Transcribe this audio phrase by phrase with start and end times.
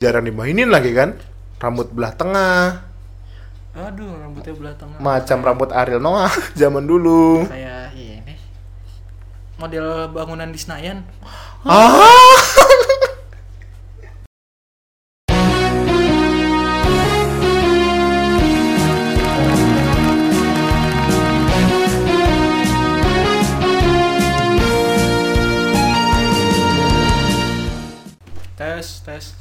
[0.00, 1.12] jarang dimainin lagi kan
[1.60, 2.88] rambut belah tengah
[3.76, 4.96] Aduh, rambutnya belah tengah.
[4.96, 8.32] macam rambut Ariel Noah zaman dulu Kayak ini.
[9.60, 11.04] Model bangunan di Senayan.
[11.68, 12.00] ah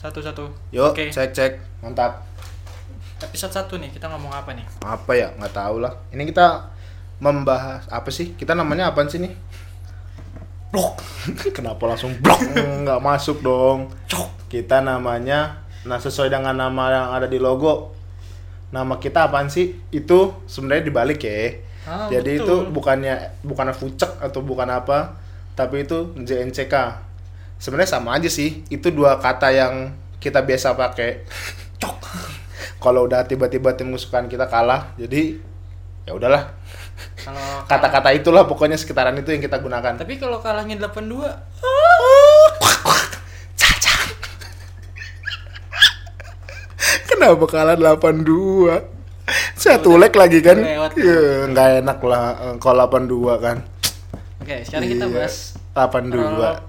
[0.10, 0.46] tes, satu-satu.
[0.74, 1.52] yuk Oke, cek cek.
[1.86, 2.26] Mantap.
[3.22, 4.66] Episode satu nih, kita ngomong apa nih?
[4.82, 5.30] apa ya?
[5.38, 5.94] Nggak tahu lah.
[6.10, 6.66] Ini kita
[7.22, 8.34] membahas apa sih?
[8.34, 9.34] Kita namanya apa sih nih?
[10.74, 10.98] Blok.
[11.58, 12.42] Kenapa langsung blok?
[12.58, 13.94] Nggak masuk dong.
[14.10, 14.50] Cok.
[14.50, 17.94] kita namanya nah sesuai dengan nama yang ada di logo.
[18.74, 19.78] Nama kita apaan sih?
[19.94, 21.54] Itu sebenarnya dibalik ya.
[21.86, 22.46] Ah, jadi betul.
[22.46, 23.16] itu bukannya
[23.46, 25.18] bukannya fucek atau bukan apa
[25.58, 26.76] tapi itu JNCK
[27.60, 31.28] sebenarnya sama aja sih itu dua kata yang kita biasa pakai
[31.78, 31.98] cok
[32.80, 35.36] kalau udah tiba-tiba tim kesukaan kita kalah jadi
[36.08, 36.56] ya udahlah
[37.20, 41.32] Kalau kata-kata itulah pokoknya sekitaran itu yang kita gunakan Tapi kalau kalahnya 82,
[43.56, 44.04] Cacang.
[47.08, 48.84] Kenapa kalah 82?
[49.56, 50.60] Satu leg lagi kan?
[50.60, 50.92] Lewat.
[51.00, 53.58] Ya, nggak enak lah eh, kalau 82 kan.
[54.44, 55.36] Oke, sekarang kita Iya, bahas
[55.76, 56.69] 82.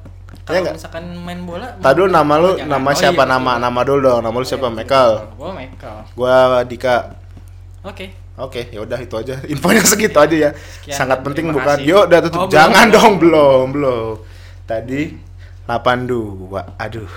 [0.50, 0.76] Kalau Ya kalau nggak?
[0.76, 1.66] misalkan main bola.
[1.78, 2.68] Tadi nama lu, Oh, jangan.
[2.68, 3.50] nama Oh, siapa iya, nama?
[3.50, 3.62] betul.
[3.62, 4.20] Nama dulu dong.
[4.20, 4.60] Nama lu siapa?
[4.60, 5.10] Oh, iya, Michael.
[5.32, 5.98] Gua Michael.
[6.12, 6.34] Gua
[6.66, 6.96] Dika.
[7.80, 8.06] Oke.
[8.34, 9.34] Oke, ya udah itu aja.
[9.52, 10.50] Infonya segitu aja ya.
[10.56, 11.76] Sekian, Sangat penting bukan?
[11.80, 12.40] Yuk, udah tutup.
[12.40, 12.96] Oh, Jangan belum.
[12.96, 14.12] dong, belum, belum.
[14.64, 15.00] Tadi
[15.64, 16.76] 82.
[16.76, 17.10] Aduh.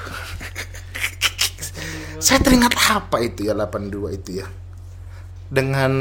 [2.19, 4.47] Saya teringat apa itu ya 82 itu ya?
[5.47, 5.91] Dengan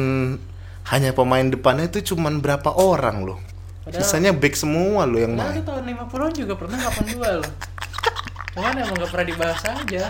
[0.84, 3.38] hanya pemain depannya itu cuman berapa orang loh?
[3.82, 5.58] Padahal- Sisanya back semua loh yang Nah, main.
[5.58, 7.50] itu tahun 50-an juga pernah 82 loh.
[8.52, 10.04] Cuman emang gak pernah dibahas aja.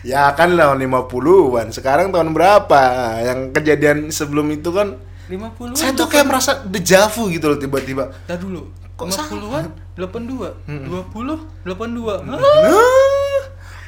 [0.00, 1.66] Ya kan tahun 50-an.
[1.70, 2.82] Sekarang tahun berapa?
[3.20, 5.74] Yang kejadian sebelum itu kan 50-an.
[5.74, 8.14] saya tuh kayak merasa dejavu gitu loh tiba-tiba.
[8.24, 8.70] Tar dulu.
[8.94, 9.64] Kok 50-an
[9.96, 12.22] 82, 20 82.
[12.22, 12.38] Hah?
[12.38, 13.40] Nah,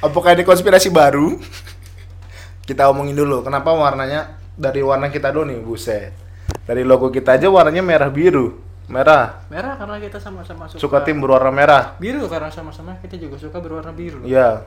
[0.02, 1.36] apakah ini konspirasi baru?
[2.62, 6.14] Kita omongin dulu, kenapa warnanya dari warna kita dulu nih, buset.
[6.62, 8.71] Dari logo kita aja warnanya merah biru.
[8.90, 9.46] Merah.
[9.46, 10.80] Merah karena kita sama-sama suka.
[10.80, 11.94] Suka tim berwarna merah.
[12.02, 14.26] Biru karena sama-sama kita juga suka berwarna biru.
[14.26, 14.66] Iya.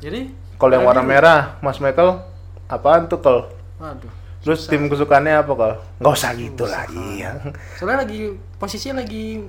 [0.00, 1.12] Jadi Kalau yang warna biru.
[1.12, 2.24] merah, Mas Michael,
[2.66, 3.38] apaan tuh kal?
[3.78, 4.10] Waduh.
[4.42, 5.72] Terus tim kesukaannya apa kal?
[6.00, 7.36] Nggak usah gitu lah, iya.
[7.76, 9.42] Soalnya lagi posisinya lagi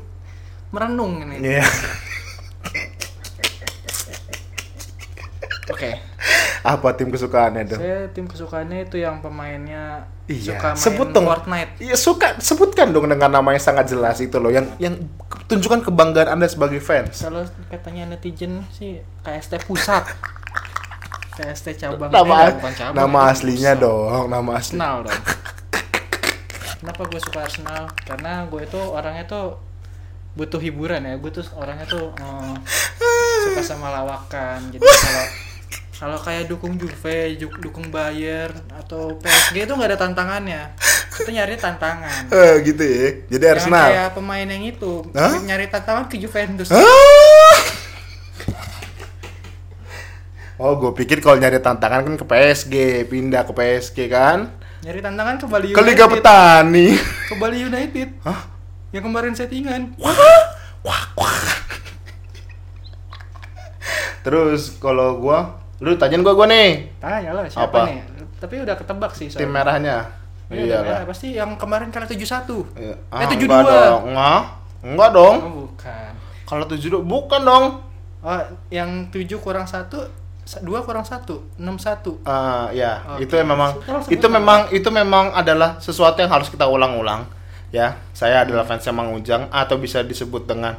[0.73, 1.37] merenung ini.
[1.57, 1.65] Iya.
[5.69, 5.91] Oke.
[6.69, 7.81] Apa tim kesukaannya dong?
[7.81, 11.25] Saya tim kesukaannya itu yang pemainnya Iya, suka main sebut dong.
[11.25, 11.71] Fortnite.
[11.81, 14.93] Iya suka sebutkan dong dengan nama yang sangat jelas itu loh yang yang
[15.49, 17.25] tunjukkan kebanggaan anda sebagai fans.
[17.25, 17.41] Kalau
[17.73, 20.05] katanya netizen sih KST pusat.
[21.39, 23.81] KST cabang Nama eh, bukan cabang, nama aslinya pusat.
[23.81, 24.77] dong, nama asli.
[24.77, 25.21] Arsenal dong.
[26.79, 27.83] Kenapa gue suka Arsenal?
[28.05, 29.57] Karena gue itu orangnya tuh
[30.37, 31.17] butuh hiburan ya.
[31.17, 32.53] Gue tuh orangnya tuh eh,
[33.49, 34.69] suka sama lawakan.
[34.69, 35.25] Jadi kalau
[35.99, 40.71] kalau kayak dukung Juve, ju- dukung Bayern atau PSG itu nggak ada tantangannya.
[41.11, 42.31] Itu nyari tantangan.
[42.31, 43.07] Eh gitu ya.
[43.27, 43.87] Jadi Jangan Arsenal.
[43.91, 45.35] kayak pemain yang itu Hah?
[45.43, 46.71] nyari tantangan ke Juventus.
[46.71, 47.57] Ah!
[50.55, 52.75] Oh, gue pikir kalau nyari tantangan kan ke PSG,
[53.07, 54.51] pindah ke PSG kan?
[54.79, 55.87] Nyari tantangan ke Bali Ke United.
[55.89, 56.87] Liga Petani.
[57.27, 58.07] Ke Bali United.
[58.23, 58.47] Hah?
[58.91, 59.81] Yang kemarin settingan.
[59.95, 60.15] Wah,
[60.83, 61.35] wah, wah.
[64.19, 67.81] Terus kalau gua, lu tanyain gua gua nih, Tanya lah siapa Apa?
[67.87, 67.99] nih?
[68.35, 69.51] Tapi udah ketebak sih tim soalnya.
[69.51, 69.97] merahnya.
[70.49, 70.97] Iya, Iya tim merah.
[70.97, 71.07] lah.
[71.07, 72.65] Pasti yang kemarin kalah 7-1.
[72.73, 72.95] Iya.
[73.13, 73.47] Eh, 72.
[73.47, 74.01] enggak dong.
[74.07, 74.41] Enggak.
[74.79, 75.35] Enggak dong.
[75.37, 76.11] Oh, bukan.
[76.43, 77.65] Kalau 72 bukan dong.
[78.19, 80.09] Oh, yang 7 kurang 1,
[80.59, 82.19] 2 kurang 1, 6-1.
[82.23, 83.23] Ah, ya, Oke.
[83.23, 83.71] itu memang
[84.09, 87.23] itu memang itu memang adalah sesuatu yang harus kita ulang-ulang.
[87.69, 88.73] Ya, saya adalah Hmm.
[88.73, 90.73] fansnya Mang Ujang atau bisa disebut dengan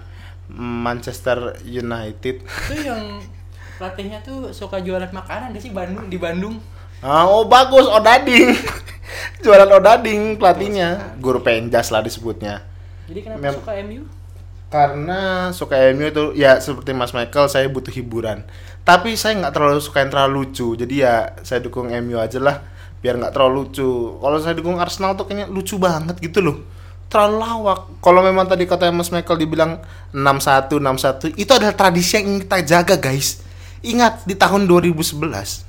[0.50, 2.43] Manchester United.
[2.43, 3.22] Itu yang
[3.81, 6.60] pelatihnya tuh suka jualan makanan di sih Bandung di Bandung.
[7.01, 8.53] Ah, oh bagus, Odading.
[9.45, 11.16] Jualan Odading pelatihnya.
[11.16, 12.60] Guru penjas lah disebutnya.
[13.09, 14.03] Jadi kenapa Mem- suka MU?
[14.71, 15.21] Karena
[15.51, 18.45] suka MU itu ya seperti Mas Michael saya butuh hiburan.
[18.84, 20.77] Tapi saya nggak terlalu suka yang terlalu lucu.
[20.77, 22.60] Jadi ya saya dukung MU aja lah
[23.01, 24.21] biar nggak terlalu lucu.
[24.21, 26.60] Kalau saya dukung Arsenal tuh kayaknya lucu banget gitu loh.
[27.09, 27.81] Terlalu lawak.
[28.04, 29.81] Kalau memang tadi kata Mas Michael dibilang
[30.13, 33.50] 61 61 itu adalah tradisi yang ingin kita jaga, guys.
[33.80, 35.65] Ingat di tahun 2011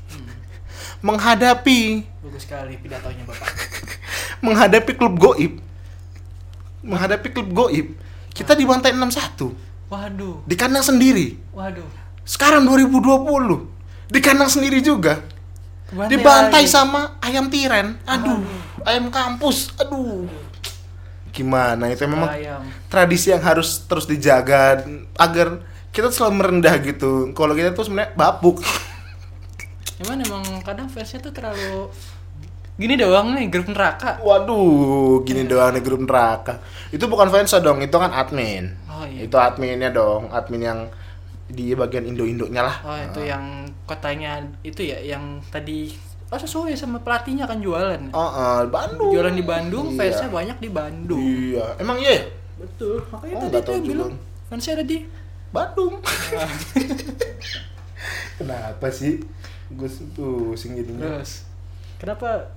[1.01, 3.49] menghadapi Bagus sekali pidatonya Bapak.
[4.45, 5.57] menghadapi klub goib
[6.85, 7.97] menghadapi klub goib
[8.37, 10.45] kita dibantai 6-1 Waduh.
[10.45, 11.87] di kandang sendiri Waduh.
[12.21, 13.81] sekarang 2020
[14.11, 15.23] Di kandang sendiri juga.
[15.87, 16.75] Kebantai Dibantai lagi.
[16.75, 17.95] sama ayam tiren.
[18.03, 18.43] Aduh,
[18.83, 19.71] ayam kampus.
[19.79, 20.27] Aduh.
[21.31, 22.59] Gimana itu memang ayam.
[22.91, 24.83] tradisi yang harus terus dijaga
[25.15, 27.35] agar kita selalu merendah gitu.
[27.35, 28.63] Kalau kita tuh sebenarnya babuk.
[30.01, 31.91] Cuman emang kadang fansnya tuh terlalu
[32.79, 34.17] gini doang nih grup neraka.
[34.23, 36.63] Waduh, gini doang nih grup neraka.
[36.89, 38.73] Itu bukan fans dong, itu kan admin.
[38.89, 39.27] Oh iya.
[39.29, 40.79] Itu adminnya dong, admin yang
[41.51, 42.77] di bagian Indo-Indonya lah.
[42.87, 45.91] Oh itu yang kotanya itu ya yang tadi
[46.31, 48.15] oh sesuai sama pelatihnya kan jualan.
[48.15, 49.11] Oh, oh, Bandung.
[49.11, 49.97] Jualan di Bandung, Iya.
[49.99, 51.19] fansnya banyak di Bandung.
[51.19, 52.15] Iya, emang iya.
[52.15, 52.21] ya?
[52.63, 53.03] Betul.
[53.11, 54.11] Makanya Oh, tadi tuh bilang
[54.47, 54.97] fansnya ada di
[55.51, 55.99] Bandung.
[58.39, 59.21] Kenapa sih?
[59.71, 61.21] Gue pusing jadinya.
[61.21, 61.47] Terus
[62.01, 62.51] kenapa?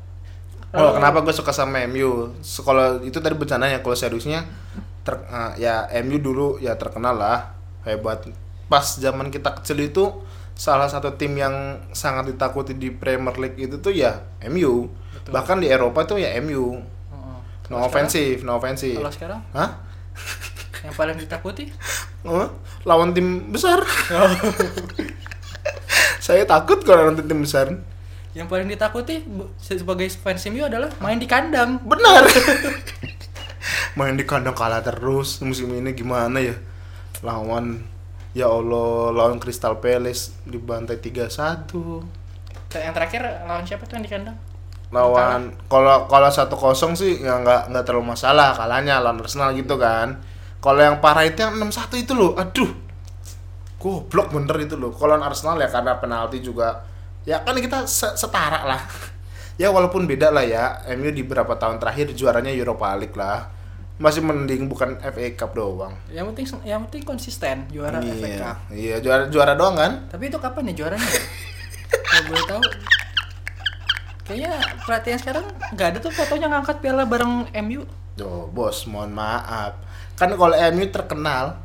[0.75, 2.35] Oh, kenapa gue suka sama MU?
[2.43, 4.43] So, Kalau itu tadi bencananya, kalau seriusnya
[5.07, 7.55] ter, eh, ya MU dulu ya terkenal lah
[7.87, 8.27] hebat.
[8.67, 10.11] Pas zaman kita kecil itu
[10.55, 14.91] salah satu tim yang sangat ditakuti di Premier League itu tuh ya MU.
[15.15, 15.31] Betul.
[15.31, 16.83] Bahkan di Eropa tuh ya MU.
[17.13, 17.39] Oh,
[17.71, 18.99] No Kalau offensive, no offensive.
[18.99, 19.71] Kalau sekarang Hah?
[20.85, 21.73] yang paling ditakuti?
[22.29, 22.53] Oh,
[22.85, 23.81] lawan tim besar.
[26.21, 27.73] Saya takut kalau nonton tim besar.
[28.35, 29.23] yang paling ditakuti
[29.63, 31.79] sebagai fans MU adalah main di kandang.
[31.87, 32.27] Benar.
[33.95, 36.59] Main di kandang kalah terus musim ini gimana ya?
[37.23, 37.79] Lawan
[38.35, 41.71] ya Allah lawan Crystal Palace dibantai 3-1.
[42.75, 44.37] Yang terakhir lawan siapa tuh yang di kandang?
[44.91, 50.19] Lawan kalau kalau 1-0 sih ya nggak nggak terlalu masalah kalahnya lawan Arsenal gitu kan.
[50.65, 52.33] Kalau yang parah itu yang 6-1 itu loh.
[52.41, 52.73] Aduh.
[53.77, 54.97] Goblok bener itu loh.
[54.97, 56.89] Kalau Arsenal ya karena penalti juga
[57.29, 58.81] ya kan kita se- setara lah.
[59.61, 60.81] ya walaupun beda lah ya.
[60.97, 63.53] MU di beberapa tahun terakhir juaranya Europa League lah.
[64.01, 65.93] Masih mending bukan FA Cup doang.
[66.09, 68.57] Yang penting yang penting konsisten juara FA iya, Cup.
[68.73, 70.09] iya juara juara doang kan?
[70.09, 71.05] Tapi itu kapan ya juaranya?
[71.05, 71.23] ya?
[72.09, 72.65] Kalau boleh tahu.
[74.25, 74.53] Kayaknya
[74.89, 75.45] pelatihan sekarang
[75.77, 77.85] nggak ada tuh fotonya ngangkat piala bareng MU.
[78.17, 79.77] Tuh, bos, mohon maaf.
[80.15, 81.59] Kan kalau MU terkenal,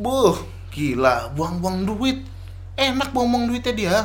[0.00, 0.36] buh,
[0.72, 2.24] gila, buang-buang duit.
[2.78, 3.96] Enak buang-buang duitnya dia.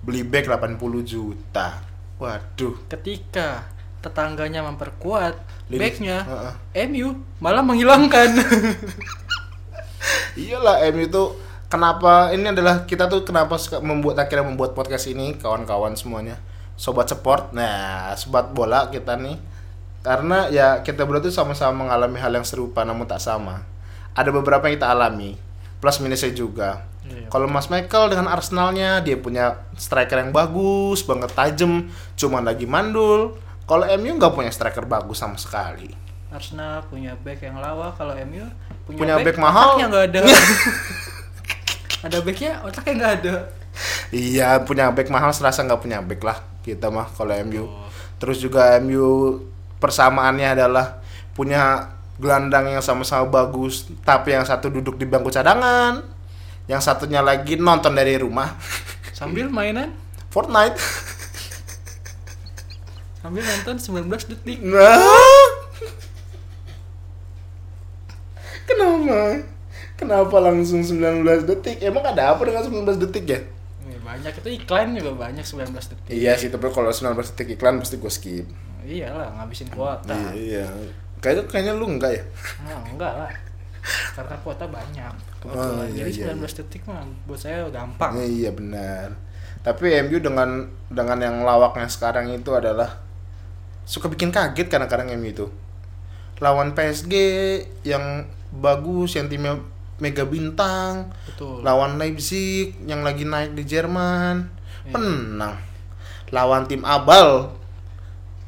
[0.00, 1.84] Beli bag 80 juta.
[2.16, 2.88] Waduh.
[2.88, 3.68] Ketika
[4.00, 5.36] tetangganya memperkuat
[5.68, 6.52] Lini- backnya, Heeh.
[6.88, 8.32] MU malah menghilangkan.
[10.40, 11.22] Iyalah MU itu
[11.68, 16.40] kenapa ini adalah kita tuh kenapa membuat akhirnya membuat podcast ini kawan-kawan semuanya.
[16.80, 17.52] Sobat support.
[17.52, 19.36] Nah, sobat bola kita nih.
[20.00, 23.64] Karena ya kita berdua tuh sama-sama mengalami hal yang serupa namun tak sama.
[24.16, 25.36] Ada beberapa yang kita alami.
[25.80, 26.84] Plus minusnya juga.
[27.04, 27.28] Iya.
[27.32, 33.36] Kalau Mas Michael dengan Arsenalnya dia punya striker yang bagus, banget tajam, cuman lagi mandul.
[33.64, 35.92] Kalau MU nggak punya striker bagus sama sekali.
[36.30, 38.44] Arsenal punya back yang lawa, kalau MU
[38.86, 39.74] punya, Punya back mahal.
[39.76, 40.20] otaknya nggak ada.
[42.06, 43.34] ada backnya, otaknya nggak ada.
[44.10, 47.64] Iya, punya back mahal serasa nggak punya back lah kita mah kalau MU.
[47.66, 47.88] Oh.
[48.20, 49.40] Terus juga MU
[49.80, 51.00] persamaannya adalah
[51.32, 56.04] punya gelandang yang sama-sama bagus, tapi yang satu duduk di bangku cadangan,
[56.68, 58.60] yang satunya lagi nonton dari rumah.
[59.18, 59.96] Sambil mainan,
[60.30, 60.76] Fortnite.
[63.20, 64.64] sambil nonton 19 detik.
[64.64, 64.96] Nah.
[68.64, 69.44] Kenapa?
[70.00, 71.84] Kenapa langsung 19 detik?
[71.84, 73.44] Emang ada apa dengan 19 detik ya?
[74.00, 76.10] Banyak itu iklan juga banyak 19 detik.
[76.10, 78.46] Iya sih, tapi kalau 19 detik iklan pasti gue skip.
[78.84, 80.16] Iyalah, ngabisin kuota.
[80.32, 80.66] Iya.
[81.20, 82.22] Kayaknya kayaknya lu enggak ya?
[82.64, 83.32] Nah, enggak lah.
[84.16, 85.14] Karena kuota banyak.
[85.44, 88.16] Oh, iya, Jadi iya, 19 detik mah buat saya gampang.
[88.20, 89.16] Iya benar.
[89.60, 93.00] Tapi MU dengan dengan yang lawaknya sekarang itu adalah
[93.84, 95.46] suka bikin kaget kadang-kadang MU itu.
[96.40, 97.12] Lawan PSG
[97.84, 99.60] yang bagus, yang timnya
[100.00, 101.60] mega bintang, Betul.
[101.60, 104.48] lawan Leipzig yang lagi naik di Jerman,
[104.82, 104.96] Iya.
[104.96, 105.56] menang.
[106.30, 107.52] Lawan tim Abal,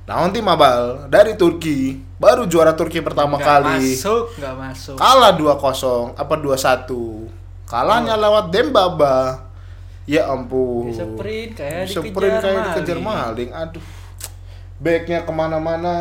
[0.05, 3.93] lawan tim Abal dari Turki, baru juara Turki pertama Nggak kali.
[3.95, 4.97] Masuk, nggak masuk.
[4.97, 7.29] kalah 2-0 apa 2-1
[7.65, 9.49] kalahnya lewat Dembaba.
[10.03, 10.91] Ya ampun.
[10.91, 12.67] Di sprint kayak Di dikejar sprint kayak maling.
[12.75, 13.51] dikejar maling.
[13.55, 13.85] Aduh.
[14.77, 15.95] Backnya ke mana-mana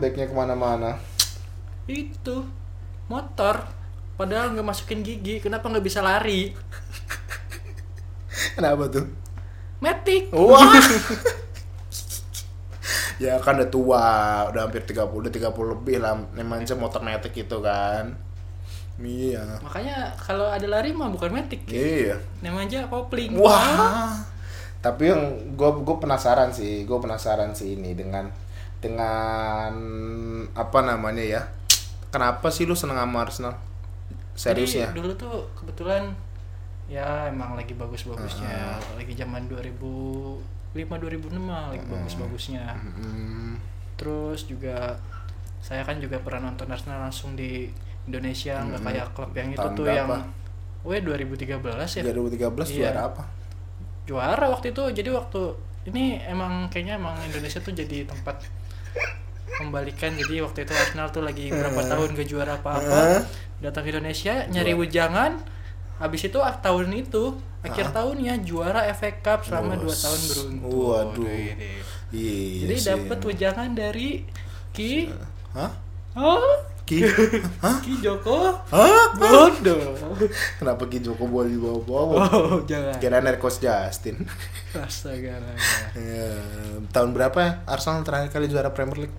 [0.00, 0.96] backnya ke mana-mana.
[1.84, 2.48] Itu.
[3.06, 3.60] Motor
[4.22, 6.54] padahal nggak masukin gigi, kenapa nggak bisa lari?
[8.54, 9.06] kenapa tuh
[9.82, 10.30] Matic.
[10.30, 10.62] wah
[13.22, 14.06] ya kan udah tua
[14.50, 18.14] udah hampir 30 udah 30 lebih lah nemanja motor metik itu kan
[19.02, 21.66] iya Makanya kalau ada lari mah bukan Matic.
[21.66, 22.14] iya
[22.44, 23.34] Namanya kopling.
[23.34, 24.14] Wah.
[24.78, 25.22] Tapi yang
[25.58, 28.30] gue gue penasaran sih, gue penasaran sih ini dengan
[28.78, 29.74] dengan
[30.54, 31.42] apa namanya ya?
[32.14, 33.56] Kenapa sih lu seneng sama Arsenal?
[34.32, 34.88] Jadi Seriusnya?
[34.92, 36.12] dulu tuh kebetulan
[36.86, 38.80] ya emang lagi bagus-bagusnya.
[38.96, 40.40] Lagi zaman 2005
[40.74, 42.64] 2006 mah lagi bagus-bagusnya.
[42.74, 43.60] Hmm,
[43.94, 44.96] terus juga
[45.60, 47.70] saya kan juga pernah nonton Arsenal langsung di
[48.02, 50.16] Indonesia nggak kayak klub yang itu Tahun tuh berapa?
[50.18, 50.26] yang
[50.82, 51.62] Weh 2013
[51.94, 52.02] ya?
[52.02, 52.90] 2013 Iya.
[52.90, 53.22] juara apa?
[54.02, 55.54] juara waktu itu jadi waktu
[55.86, 58.42] ini emang kayaknya emang Indonesia tuh jadi tempat
[59.62, 63.22] membalikan jadi waktu itu Arsenal tuh lagi berapa tahun gak juara apa-apa
[63.62, 65.38] datang ke Indonesia nyari wejangan
[66.02, 71.26] habis itu ah, tahun itu akhir tahunnya juara FA Cup selama dua tahun beruntun Waduh.
[72.12, 74.26] Iya jadi dapat wejangan dari
[74.74, 75.08] Ki
[75.54, 75.70] Hah?
[76.18, 76.42] oh
[76.82, 77.06] Ki?
[77.62, 77.78] Hah?
[77.78, 79.14] Ki Joko Hah?
[79.14, 79.78] Bondo
[80.58, 82.26] Kenapa Ki Joko boleh dibawa-bawa?
[82.26, 84.26] oh jangan Kira Coach Justin.
[84.74, 85.38] astaga
[85.94, 86.34] Ya,
[86.90, 89.16] tahun berapa ya Arsenal terakhir kali juara Premier League?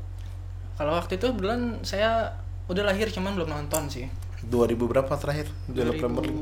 [0.75, 2.33] kalau waktu itu bulan saya
[2.67, 4.09] udah lahir cuman belum nonton sih
[4.45, 6.41] 2000 berapa terakhir juara Premier League?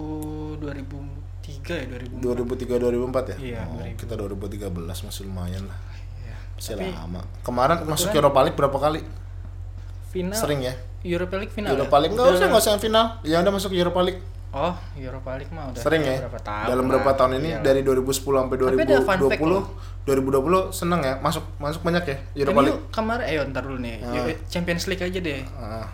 [0.60, 3.38] 2003 ya 2000 2003 2004 ya?
[3.38, 3.98] Iya, Oh, 2000.
[3.98, 5.77] kita 2013 masih lumayan lah.
[6.20, 6.36] Iya.
[6.55, 7.22] Masih Tapi lama.
[7.41, 9.01] Kemarin masuk Europa League berapa kali?
[10.08, 10.74] final Sering ya?
[11.01, 12.00] Europa League final Europa ya?
[12.00, 13.05] League enggak Udah- usah, enggak usah yang final.
[13.24, 14.22] Yang udah masuk Europa League.
[14.51, 16.17] oh Europa League mah udah Sering ya?
[16.20, 16.91] berapa tahun Dalam lah.
[16.91, 17.60] berapa tahun ini Iya.
[17.63, 19.63] dari 2010 sampai Tapi ada fun fact 2020 loh.
[20.03, 22.81] 2020 seneng ya masuk masuk banyak ya Europa League.
[22.91, 24.27] kemarin eh ntar dulu nih Ah.
[24.46, 25.88] Champions League aja deh Ah,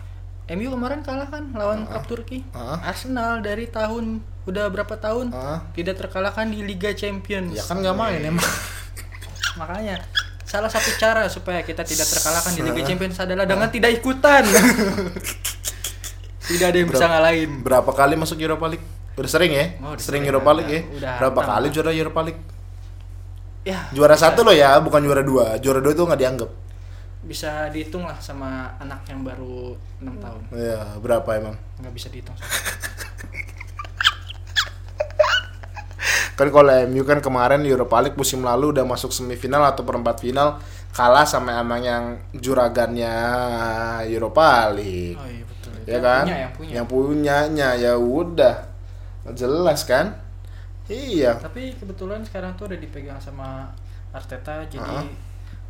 [0.50, 2.80] MU kemarin kalah kan lawan klub Turki Ah.
[2.82, 5.60] Arsenal dari tahun udah berapa tahun ah.
[5.72, 8.40] tidak terkalahkan di Liga Champions Ya kan nggak main emang.
[9.60, 10.00] makanya
[10.42, 14.48] salah satu cara supaya kita tidak terkalahkan di Liga Champions adalah dengan tidak ikutan
[16.48, 18.86] tidak ada yang bisa ngalahin Berapa kali masuk Europa League?
[19.14, 19.76] Udah sering ya?
[19.78, 20.80] Oh, udah sering sering, Europa udah- League ya?
[20.96, 22.42] udah Berapa kali juara Europa League?
[23.66, 25.60] ya Juara satu loh ya, bukan juara dua.
[25.60, 26.50] Juara dua itu nggak dianggap.
[27.20, 28.48] Bisa dihitung lah sama
[28.78, 31.56] anak yang baru enam tahun Ya, berapa emang?
[31.78, 32.38] nggak bisa dihitung
[36.34, 40.62] Kan kalau MU kan kemarin Europa League musim lalu udah masuk semifinal atau perempat final
[40.88, 43.10] kalah sama emang yang juragannya
[44.06, 45.18] Europa League.
[45.18, 46.22] oh iya betul ya yang kan?
[46.22, 48.56] punya yang punya Yang punyanya ya udah.
[49.28, 50.14] Jelas kan?
[50.86, 51.36] Iya.
[51.36, 53.68] tapi kebetulan sekarang tuh udah dipegang sama
[54.08, 55.04] Arteta jadi Ah.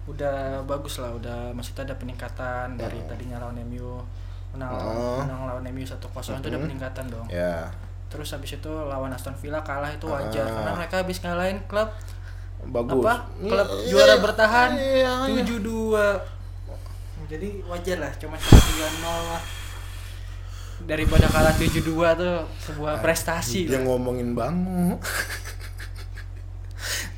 [0.08, 4.00] Udah bagus lah udah maksudnya ada peningkatan dari tadinya lawan MU
[4.48, 5.20] menang Ah.
[5.22, 6.00] menang lawan MU 1-0
[6.34, 7.68] itu ada peningkatan dong Ya.
[8.08, 10.52] terus habis itu lawan Aston Villa kalah itu wajar Ah.
[10.54, 11.92] karena mereka habis ngalahin klub
[12.66, 12.90] Bagus.
[12.98, 15.44] apa klub Iya, juara iya, bertahan iya, iya.
[15.44, 15.94] 7-2
[17.28, 18.48] jadi wajar lah cuma 3-0
[19.04, 19.42] lah
[20.80, 21.84] daripada kalah 7-2
[22.16, 23.84] tuh sebuah prestasi Dia lah.
[23.84, 24.94] ngomongin bangu.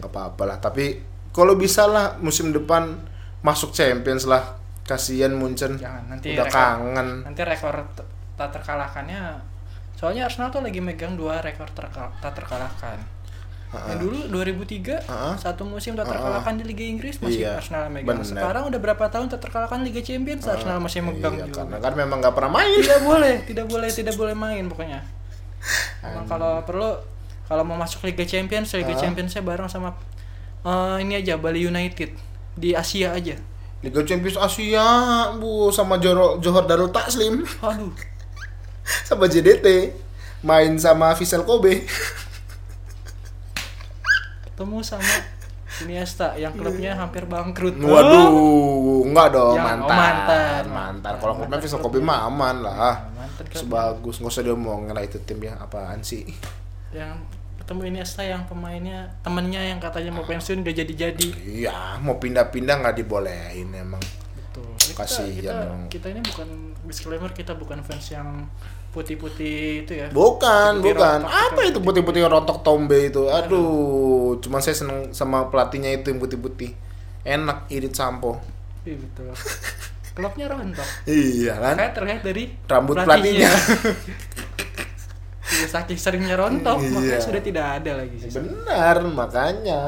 [0.01, 0.97] Gak apa-apa lah, tapi
[1.31, 2.99] kalau bisa lah musim depan
[3.41, 4.59] masuk Champions lah.
[4.83, 5.77] Kasihan Munchen.
[5.77, 7.09] Jangan, nanti udah rekor- kangen.
[7.23, 7.75] nanti rekor
[8.35, 9.39] tak terkalahkannya
[9.93, 12.99] soalnya Arsenal tuh lagi megang dua rekor terkal- tak terkalahkan
[13.71, 15.37] yang dulu 2003 Ha-ha.
[15.37, 18.27] satu musim tak terkalahkan di Liga Inggris masih Iya, Arsenal megang bener.
[18.27, 21.93] sekarang udah berapa tahun tak terkalahkan Liga Champions Arsenal masih megang Iya, juga karena kan
[21.95, 22.75] memang gak pernah main.
[22.75, 25.01] tidak boleh tidak boleh tidak boleh main pokoknya
[26.03, 26.91] Emang kalau perlu
[27.45, 28.99] kalau mau masuk Liga Champions Liga Ah.
[28.99, 29.95] Championsnya bareng sama
[30.63, 32.11] eh, ini aja Bali United
[32.55, 33.37] di Asia aja
[33.81, 34.85] Liga Champions Asia,
[35.35, 37.89] Bu, sama Joro, Johor Darul Taslim, aduh
[39.09, 39.97] sama JDT,
[40.43, 41.89] main sama Vissel Kobe.
[44.45, 45.15] ketemu sama
[45.81, 49.89] Iniesta yang klubnya hampir bangkrut Waduh, enggak dong, Yang- mantan.
[49.89, 50.63] oh, mantan.
[50.69, 51.13] Mantan.
[51.17, 51.81] Kalau klubnya Vissel.
[51.81, 53.09] Kobe mah aman lah.
[53.17, 56.29] mantan Sebagus, nggak usah diomongin lah itu tim ya, apaan sih?
[56.93, 57.17] yang
[57.71, 62.99] ketemu Iniesta yang pemainnya temennya yang katanya mau pensiun gak jadi-jadi Iya, mau pindah-pindah nggak
[62.99, 64.03] dibolehin emang.
[64.35, 65.83] betul Kasihan kita, dong.
[65.87, 66.49] kita ini bukan
[66.83, 68.43] disclaimer kita bukan fans yang
[68.91, 71.23] putih-putih itu ya Bukan, Putih bukan.
[71.23, 73.31] rontok, Apa kita itu putih-putih rontok tombe itu?
[73.31, 76.75] Aduh, cuman saya seneng sama pelatihnya itu yang putih-putih.
[77.23, 78.43] Enak irit sampo.
[78.83, 79.31] Iya betul
[80.11, 81.75] klubnya rontok Iya kan?
[81.79, 83.47] kayak terlihat dari Rambut pelatihnya.
[83.47, 83.51] Iya,
[85.67, 86.91] saking seringnya rontok Iya.
[86.93, 89.81] makanya sudah tidak ada lagi sih Benar, makanya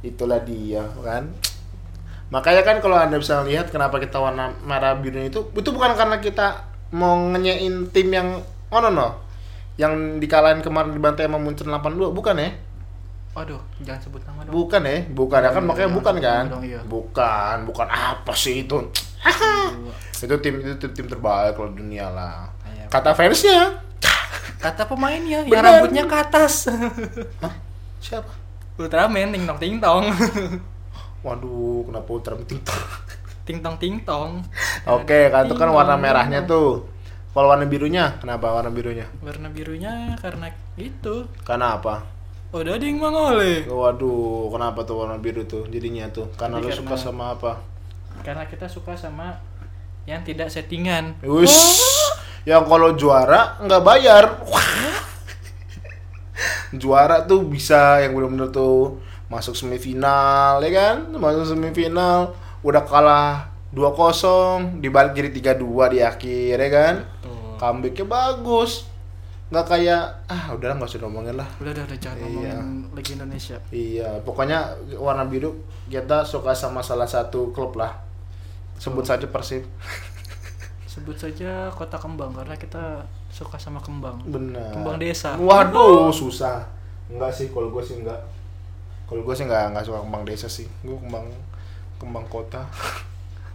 [0.00, 1.26] itulah dia kan.
[2.26, 6.18] Makanya kan kalau anda bisa lihat kenapa kita warna merah biru itu, itu bukan karena
[6.18, 9.08] kita mau ngenyain tim yang oh no no,
[9.78, 12.50] yang dikalahin kemarin dibantai sama Munchen 82, bukan ya?
[13.36, 14.52] Aduh, jangan sebut nama dong.
[14.58, 16.44] Bukan ya, bukan ya kan Iya, makanya iya, bukan kan?
[16.50, 16.80] dong, iya.
[16.82, 18.78] Bukan, bukan apa sih itu?
[20.26, 22.48] itu tim itu tim, tim terbaik kalau dunia lah.
[22.64, 22.88] Iya.
[22.90, 23.85] Kata fansnya,
[24.56, 26.70] Kata pemainnya yang rambutnya ke atas.
[27.44, 27.54] Hah?
[28.00, 28.32] Siapa?
[28.76, 30.04] Ultraman ting tong ting tong.
[31.24, 32.60] Waduh, kenapa ultra penting?
[33.46, 34.42] ting tong ting tong.
[34.86, 36.86] Oke, kan itu kan warna merahnya tuh.
[37.30, 39.04] Kalau warna birunya, kenapa warna birunya?
[39.20, 40.48] warna birunya karena
[40.80, 42.00] itu Karena apa?
[42.48, 46.32] oh dading mangole Waduh, kenapa tuh warna biru tuh jadinya tuh?
[46.40, 47.60] Karena Jadi lu suka sama apa?
[48.24, 49.36] karena kita suka sama
[50.08, 51.52] yang tidak settingan Wis,
[52.46, 54.24] yang kalau juara nggak bayar.
[56.74, 60.96] juara tuh bisa yang bener-bener tuh masuk semifinal, ya kan?
[61.10, 66.94] Masuk semifinal, udah kalah 2-0, dibalik jadi 3-2 di akhir, ya kan?
[67.20, 67.56] Tuh.
[67.58, 68.86] Comebacknya bagus.
[69.46, 71.46] Nggak kayak, ah udahlah nggak usah ngomongin lah.
[71.62, 72.26] udah udah udah jangan Iya.
[72.26, 72.58] ngomongin
[72.98, 74.58] Liga Indonesia Iya, pokoknya
[74.98, 75.54] warna biru
[75.86, 77.94] kita suka sama salah satu klub lah.
[78.76, 79.62] Sebut saja Persib.
[80.96, 84.72] Sebut saja kota kembang karena kita suka sama kembang Benar.
[84.72, 85.36] Kembang desa.
[85.36, 86.64] Waduh, susah.
[87.12, 88.16] Enggak sih, kalau gue sih enggak.
[89.04, 90.64] Kalau gue sih enggak enggak suka kembang desa sih.
[90.80, 91.28] Gue kembang
[92.00, 92.64] kembang kota.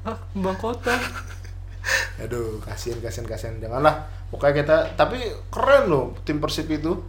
[0.05, 0.98] ah kembang kota
[2.21, 3.55] Aduh, kasihan kasihan kasihan.
[3.57, 4.05] Janganlah.
[4.29, 5.17] Pokoknya kita tapi
[5.50, 7.01] keren loh tim Persib itu.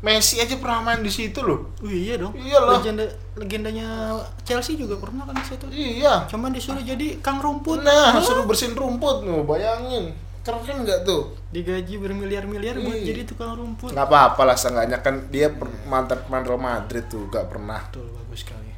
[0.00, 1.76] Messi aja pernah main di situ loh.
[1.76, 2.80] oh iya dong Iyalah.
[2.80, 3.04] legenda
[3.34, 6.24] legendanya Chelsea juga pernah kan di situ Iya.
[6.24, 10.16] cuman disuruh jadi kang rumput Nah, Ah, suruh bersihin rumput loh, bayangin.
[10.40, 11.36] Keren nggak tuh?
[11.50, 13.12] digaji bermiliar-miliar buat Iya.
[13.12, 15.52] jadi tukang rumput nggak apa-apa lah seenggaknya kan dia
[15.84, 18.70] mantan pemain Real Madrid tuh gak pernah betul bagus sekali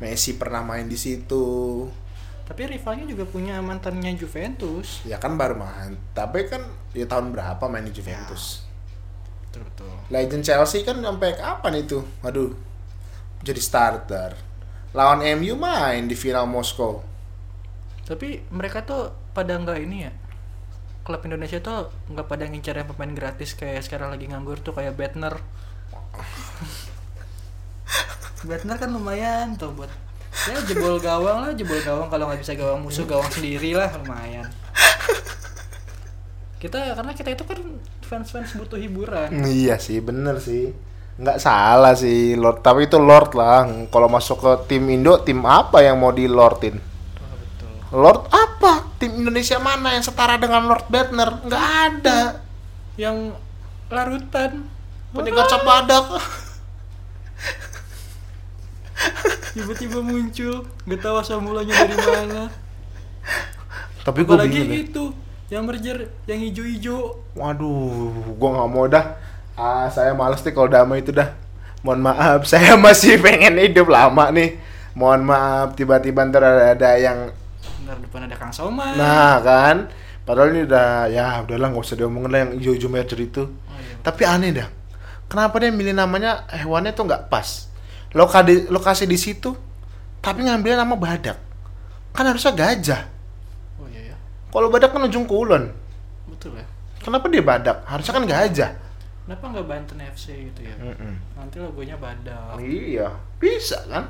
[0.00, 1.44] Messi pernah main di situ
[2.42, 7.62] tapi rivalnya juga punya mantannya Juventus ya kan baru main tapi kan ya tahun berapa
[7.64, 8.64] main di Juventus
[9.54, 9.90] betul betul.
[10.10, 12.02] Legend Chelsea kan sampai kapan itu?
[12.26, 12.50] Waduh
[13.44, 14.34] jadi starter.
[14.96, 17.14] Lawan MU main di final Moskow
[18.04, 20.12] tapi mereka tuh pada nggak ini ya?
[21.04, 24.96] Klub Indonesia tuh nggak pada ngincar yang pemain gratis kayak sekarang lagi nganggur tuh kayak
[24.96, 25.36] Betner
[28.48, 29.88] Betner kan lumayan tuh buat
[30.44, 32.12] ya jebol gawang lah jebol gawang.
[32.12, 34.44] Kalau nggak bisa gawang musuh gawang sendiri lah lumayan
[36.64, 37.60] kita karena kita itu kan
[38.00, 39.28] fans-fans butuh hiburan.
[39.44, 40.72] Iya sih bener sih.
[41.20, 42.64] Nggak salah sih Lord.
[42.64, 43.68] Tapi itu Lord lah.
[43.92, 47.72] Kalau masuk ke tim Indo tim apa yang mau di Lordin oh, betul.
[47.92, 48.96] Lord apa?
[48.96, 52.40] Tim Indonesia mana yang setara dengan Lord Bedner nggak ada.
[52.96, 53.36] Yang
[53.92, 54.64] larutan.
[55.12, 56.06] Pendekar capadak
[59.54, 60.64] tiba-tiba muncul.
[60.88, 62.42] Nggak tahu asal mulanya dari mana.
[64.00, 64.84] Tapi gue bingung deh.
[64.84, 65.04] itu
[65.52, 67.20] yang merger yang hijau-hijau.
[67.36, 69.20] Waduh gue nggak mau dah.
[69.54, 71.36] Ah saya males nih kalau damai itu dah.
[71.84, 74.56] Mohon maaf saya masih pengen hidup lama nih.
[74.96, 77.18] Mohon maaf tiba-tiba ntar ada, ada yang
[77.84, 79.92] Bentar depan ada Kang Soma nah kan?
[80.24, 83.42] Padahal ini udah ya udahlah nggak usah diomongin lah yang hijau-hijau merger itu.
[83.44, 84.00] Oh, iya.
[84.00, 84.68] tapi aneh dah.
[85.28, 87.68] Kenapa dia milih namanya hewannya tuh nggak pas?
[88.16, 89.52] Lokasi lokasi di situ
[90.24, 91.36] tapi ngambil nama badak.
[92.16, 93.13] Kan harusnya gajah
[94.54, 95.74] kalau badak kan ujung kulon.
[96.30, 96.66] Betul ya.
[97.02, 97.82] Kenapa dia badak?
[97.84, 98.70] Harusnya kan gajah
[99.24, 100.76] kenapa nggak Banten FC gitu ya?
[100.76, 101.14] Mm-mm.
[101.32, 102.60] nanti logonya badak.
[102.60, 103.08] Iya
[103.40, 104.04] bisa kan?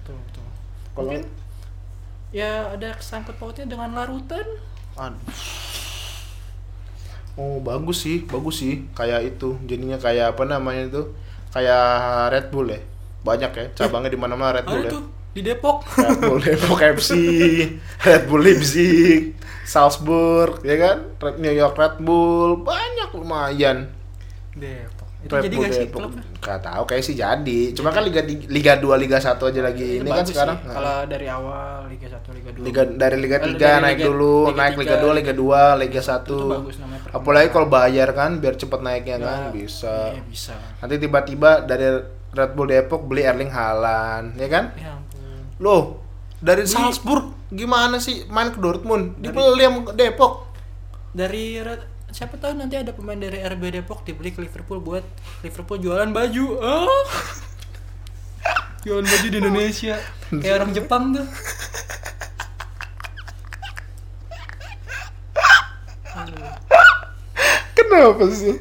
[0.00, 0.46] Betul betul.
[0.94, 1.22] Kalau Mungkin
[2.30, 4.46] ya ada kesangkut pautnya dengan larutan.
[4.94, 5.18] Aduh.
[7.38, 8.86] oh bagus sih bagus sih.
[8.94, 11.02] Kayak itu jadinya kayak apa namanya itu?
[11.50, 11.84] Kayak
[12.30, 12.80] Red Bull ya?
[13.26, 14.92] Banyak ya cabangnya di mana-mana Red Bull ada ya.
[14.94, 15.82] tuh di Depok.
[15.98, 17.10] Red Bull Depok FC,
[18.06, 19.34] Red Bull Leipzig,
[19.70, 20.96] Salzburg, ya kan?
[21.16, 23.86] Red New York Red Bull, banyak lumayan.
[24.52, 26.00] Depok itu Red jadi Bull nggak sih Depok.
[26.02, 27.60] klubnya Nggak tahu, kayak sih jadi.
[27.70, 30.56] Cuma kan Liga Liga 2, Liga 1 aja lagi Itu ini kan sekarang.
[30.56, 30.64] sih.
[30.64, 30.74] Nah.
[30.74, 34.08] kalau dari awal Liga 1 Liga 2 Liga dari Liga Eh, 3 dari naik Liga-
[34.08, 36.24] dulu, Liga naik Liga 3, 2, Liga 2, Liga 1.
[36.26, 36.76] itu bagus.
[37.10, 39.94] Apalagi kalau bayar kan biar cepet naiknya kan Ya, bisa.
[40.10, 41.86] iya bisa Nanti tiba-tiba dari
[42.30, 44.64] Red Bull Depok beli Erling Haaland, ya kan?
[44.74, 45.20] ya ampun
[45.58, 45.99] Loh,
[46.40, 49.18] dari Beli- Salzburg gimana sih main ke Dortmund?
[49.18, 50.48] Dibeli sama Depok.
[51.10, 51.58] dari
[52.10, 55.02] siapa tahu nanti ada pemain dari RB Depok dibeli ke Liverpool buat
[55.40, 56.86] Liverpool jualan baju ah
[58.84, 59.98] jualan baju di Indonesia
[60.32, 61.26] kayak orang Jepang tuh
[67.74, 68.56] Kenapa sih?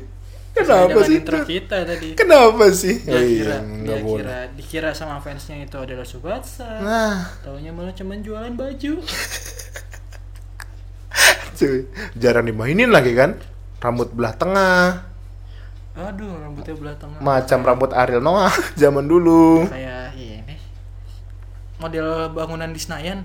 [0.62, 1.15] Kenapa sih?
[1.17, 2.95] intro kita tadi Kenapa sih?
[3.00, 4.19] dia Oh kira iya, dia boleh.
[4.22, 8.93] kira dikira sama fansnya itu adalah Subatsa Nah, taunya malah cuman jualan baju
[11.56, 11.80] cuy,
[12.15, 13.36] jarang dimainin lagi kan?
[13.80, 15.08] Rambut belah tengah,
[15.93, 19.63] aduh rambutnya belah tengah macam rambut Ariel Noah zaman dulu.
[19.65, 20.56] kayak ini
[21.78, 23.24] model bangunan di Senayan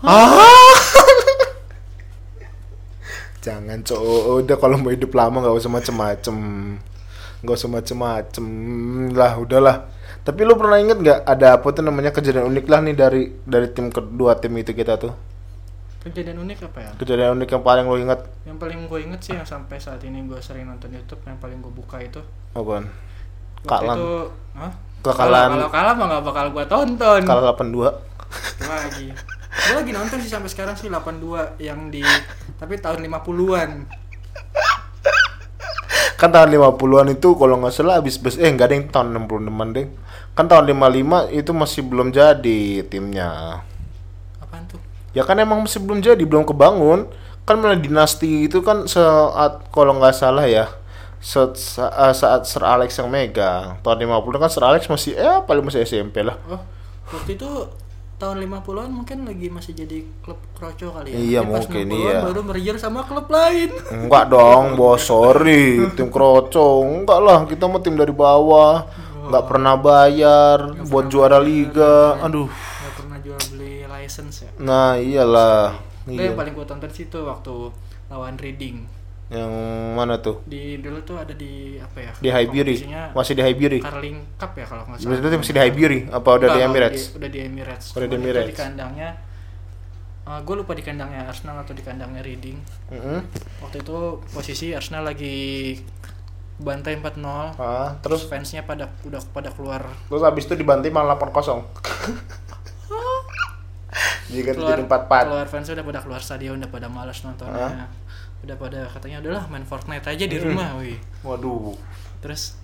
[0.00, 0.28] Ah.
[3.46, 6.36] Jangan cowok, udah kalau mau hidup lama nggak usah macem-macem,
[7.46, 8.44] nggak usah macem-macem.
[9.14, 9.86] Lah, udahlah.
[10.26, 13.70] Tapi lu pernah inget nggak ada apa tuh namanya kejadian unik lah nih dari dari
[13.70, 15.14] tim kedua tim itu kita tuh?
[16.06, 16.90] kejadian unik apa ya?
[17.02, 20.22] Kejadian unik yang paling lo inget yang paling gue inget sih yang sampai saat ini
[20.22, 22.22] gue sering nonton YouTube yang paling gue buka itu.
[22.54, 22.86] Apaan?
[23.66, 23.98] Kalan.
[23.98, 24.14] itu
[24.54, 24.72] Hah?
[25.02, 27.20] Kalau kalah mah gak bakal gue tonton.
[27.26, 27.90] Kalah 82
[28.58, 29.06] Itu lagi.
[29.50, 32.02] Gue lagi nonton sih sampai sekarang sih 82 yang di
[32.56, 33.70] tapi tahun 50-an
[36.20, 39.86] kan tahun 50-an itu kalau nggak salah habis bes eh enggak deh tahun 66-an deh
[40.36, 43.64] kan tahun 55 itu masih belum jadi timnya.
[44.36, 44.76] Apaan tuh?
[45.16, 47.08] Ya kan emang masih belum jadi belum kebangun.
[47.48, 50.68] Kan malah dinasti itu kan saat kalau nggak salah ya
[51.24, 51.56] saat,
[52.12, 53.80] saat Sir Alex yang megang.
[53.80, 56.36] Tahun 50 kan Sir Alex masih eh paling masih SMP lah.
[56.52, 56.60] Oh
[57.06, 57.50] waktu itu
[58.16, 61.16] tahun 50-an mungkin lagi masih jadi klub kroco kali ya.
[61.20, 62.20] Iya, mungkin, 60-an iya.
[62.24, 63.70] baru merger sama klub lain.
[63.92, 65.84] Enggak dong bos sorry.
[65.92, 67.38] Tim kroco enggak lah.
[67.44, 68.88] Kita mau tim dari bawah.
[69.28, 72.16] Nggak pernah bayar buat juara liga.
[72.24, 72.48] Aduh.
[72.48, 74.50] Gak pernah jual beli license ya.
[74.64, 75.76] Nah iyalah.
[76.08, 76.30] Nggak, iya.
[76.32, 77.74] yang paling gue tonton sih tuh waktu
[78.08, 78.95] lawan Reading
[79.26, 79.50] yang
[79.98, 80.38] mana tuh?
[80.46, 82.12] Di dulu tuh ada di apa ya?
[82.22, 82.76] Di Highbury.
[83.10, 83.82] Masih di Highbury.
[83.82, 85.18] Carling Cup ya kalau nggak salah.
[85.18, 87.02] Maksudnya masih di Highbury apa udah di Emirates?
[87.18, 87.86] udah di Emirates.
[87.98, 88.50] Udah di Emirates.
[88.54, 89.10] di kandangnya
[90.26, 92.58] gue lupa di kandangnya Arsenal atau di kandangnya Reading.
[92.90, 93.22] Mm-mm.
[93.62, 95.78] waktu itu posisi Arsenal lagi
[96.58, 97.22] bantai 4-0
[97.62, 98.26] Ah, terus?
[98.26, 99.86] Terus fansnya pada udah pada keluar.
[100.10, 101.62] Terus habis itu dibanting malah 8-0
[104.26, 107.86] jika keluar jadi 4-4 keluar fansnya udah pada keluar stadion udah pada malas nontonnya
[108.46, 110.96] udah pada katanya udahlah main Fortnite aja di rumah wih.
[111.20, 111.74] Waduh.
[112.18, 112.54] Terus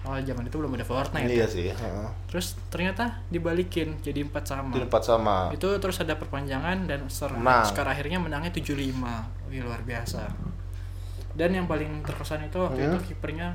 [0.00, 1.46] oh zaman itu belum ada Fortnite iya ya.
[1.46, 2.08] sih heeh.
[2.24, 4.72] terus ternyata dibalikin jadi 4 sama.
[4.72, 5.36] Jadi 4 sama.
[5.50, 7.64] Itu terus ada perpanjangan dan Menang.
[7.64, 8.96] skor akhirnya menangnya 75
[9.46, 10.26] wih luar biasa.
[11.30, 12.88] Dan yang paling terkesan itu waktu Hmm.
[12.90, 13.54] itu kipernya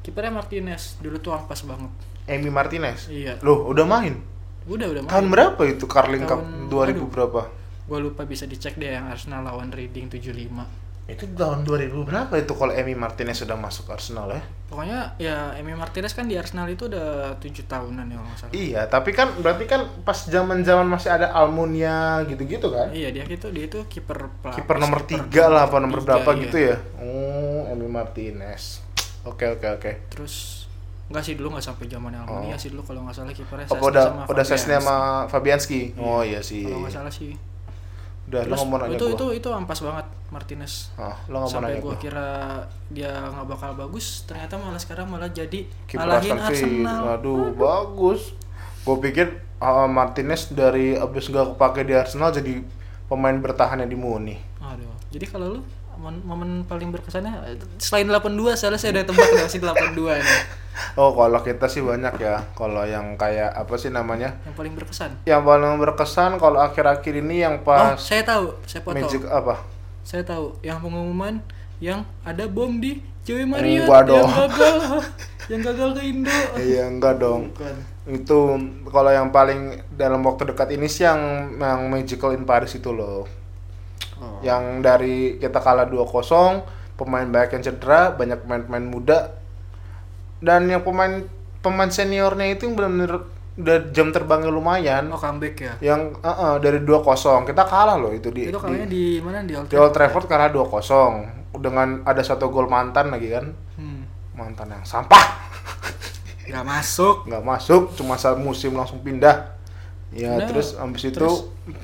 [0.00, 0.98] kipernya Martinez.
[0.98, 1.88] Dulu tuh ampas banget.
[2.26, 3.08] Emi Martinez?
[3.08, 3.40] Iya.
[3.40, 4.20] Loh udah main?
[4.64, 6.40] Udah udah tahun berapa itu Carling Cup?
[6.40, 7.08] Tahun- 2000 aduh.
[7.08, 7.40] berapa?
[7.84, 12.52] Gue lupa bisa dicek deh yang Arsenal lawan Reading 75 itu tahun 2000 berapa itu
[12.56, 14.40] kalau Emi Martinez sudah masuk Arsenal ya?
[14.72, 18.52] Pokoknya ya Emi Martinez kan di Arsenal itu udah tujuh tahunan ya kalau nggak salah.
[18.56, 22.88] Iya tapi kan berarti kan pas zaman zaman masih ada Almunia gitu-gitu kan?
[22.88, 26.42] Iya dia itu dia itu kiper kiper nomor tiga lah apa nomor tiga, berapa iya.
[26.48, 26.76] gitu ya?
[26.96, 28.80] Oh Emi Martinez.
[29.28, 30.08] Oke oke oke.
[30.08, 30.64] Terus
[31.04, 32.60] Enggak sih dulu nggak sampai zaman Almunia Oh.
[32.64, 34.72] sih dulu kalau nggak salah kipernya Sesni udah sama udah Fabianski.
[34.72, 34.96] sama
[35.28, 35.80] Fabianski?
[36.00, 36.64] Oh iya sih.
[36.64, 37.36] kalau nggak salah sih
[38.24, 39.14] udah lo terus ngomong aja itu gua.
[39.14, 42.00] itu itu ampas banget Martinez Ah, lo ngomong sampai aja gua gua.
[42.00, 42.28] kira
[42.88, 46.38] dia nggak bakal bagus ternyata malah sekarang malah jadi Kiper ngalahin.
[46.40, 48.32] Arsenal Waduh, bagus.
[48.80, 49.26] Gue pikir
[49.58, 52.60] ah, Martinez dari abis nggak kepake di Arsenal jadi
[53.04, 54.36] pemain bertahan yang di Muni.
[54.58, 54.88] Aduh.
[55.08, 55.60] Jadi kalau lu
[55.98, 60.38] momen, momen paling berkesannya selain 82 salah saya udah tebak udah sih 82 nih.
[60.98, 62.42] Oh, kalau kita sih banyak ya.
[62.58, 64.34] Kalau yang kayak apa sih namanya?
[64.42, 65.10] Yang paling berkesan.
[65.22, 68.94] Yang paling berkesan kalau akhir-akhir ini yang Oh, pas saya tahu, saya foto.
[68.98, 69.62] Magic apa?
[70.02, 71.38] Saya tahu yang pengumuman
[71.78, 74.76] yang ada bom di Mario Enggak yang gagal
[75.50, 76.38] yang gagal ke Indo.
[76.60, 77.48] Iya, enggak dong.
[77.56, 77.76] Bukan.
[78.04, 78.38] Itu
[78.92, 83.24] kalau yang paling dalam waktu dekat ini sih yang yang Magical in Paris itu loh.
[84.24, 84.40] Oh.
[84.40, 86.64] Yang dari kita kalah 2-0,
[86.96, 89.18] pemain banyak yang cedera, banyak pemain-pemain muda.
[90.40, 91.28] Dan yang pemain
[91.60, 95.12] pemain seniornya itu yang benar-benar udah jam terbangnya lumayan.
[95.12, 95.74] Oh, comeback ya.
[95.94, 99.46] Yang eh, eh, dari 2-0 kita kalah loh itu di itu di, kalahnya di mana
[99.46, 103.46] di Old di Old Trafford kalah 2-0 dengan ada satu gol mantan lagi kan.
[103.78, 104.02] Hmm.
[104.34, 105.26] Mantan yang sampah.
[106.44, 107.24] Gak masuk.
[107.24, 109.53] nggak masuk cuma saat musim langsung pindah
[110.14, 111.28] ya Nah, terus habis itu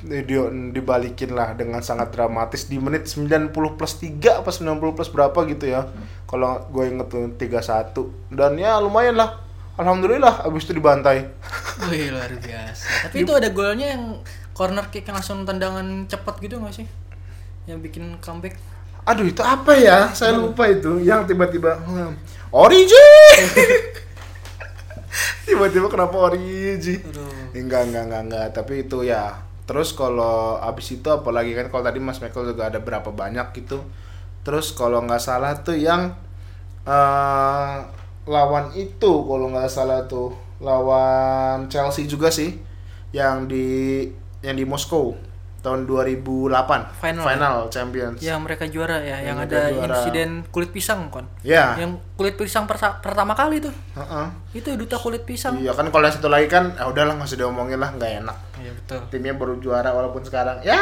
[0.07, 5.39] video dibalikin lah dengan sangat dramatis di menit 90 plus 3 apa 90 plus berapa
[5.51, 5.91] gitu ya.
[6.25, 9.43] Kalau gue inget tuh 31 dan ya lumayan lah.
[9.75, 11.27] Alhamdulillah habis itu dibantai.
[11.91, 13.11] Wih, luar biasa.
[13.11, 14.19] Tapi itu ada golnya yang
[14.55, 16.87] corner kick yang langsung tendangan cepat gitu gak sih?
[17.67, 18.55] Yang bikin comeback.
[19.01, 20.13] aduh itu apa ya?
[20.13, 21.01] Saya lupa itu.
[21.01, 22.13] Yang tiba-tiba hmm,
[22.53, 23.09] Origi
[25.47, 27.31] tiba-tiba kenapa Origi Aduh.
[27.51, 28.47] Enggak, enggak, enggak, enggak.
[28.55, 29.43] Tapi itu ya.
[29.67, 33.83] Terus kalau abis itu apalagi kan kalau tadi Mas Michael juga ada berapa banyak gitu.
[34.41, 36.15] Terus kalau nggak salah tuh yang
[36.87, 37.75] eh
[38.25, 42.57] lawan itu kalau nggak salah tuh lawan Chelsea juga sih
[43.13, 44.05] yang di
[44.41, 45.13] yang di Moskow
[45.61, 46.49] tahun 2008
[46.95, 47.21] Final.
[47.21, 49.85] final Champions Yang mereka juara ya, yang, Yang ada juara.
[49.93, 51.29] insiden kulit pisang kon.
[51.41, 53.73] ya Yang kulit pisang pertama kali tuh.
[53.93, 54.27] heeh.
[54.53, 55.55] Itu duta kulit pisang.
[55.55, 58.37] iya kan kalau yang satu lagi kan ya udahlah nggak usah diomongin lah nggak enak
[58.57, 58.99] Iya betul.
[59.09, 60.77] timnya baru juara walaupun sekarang ya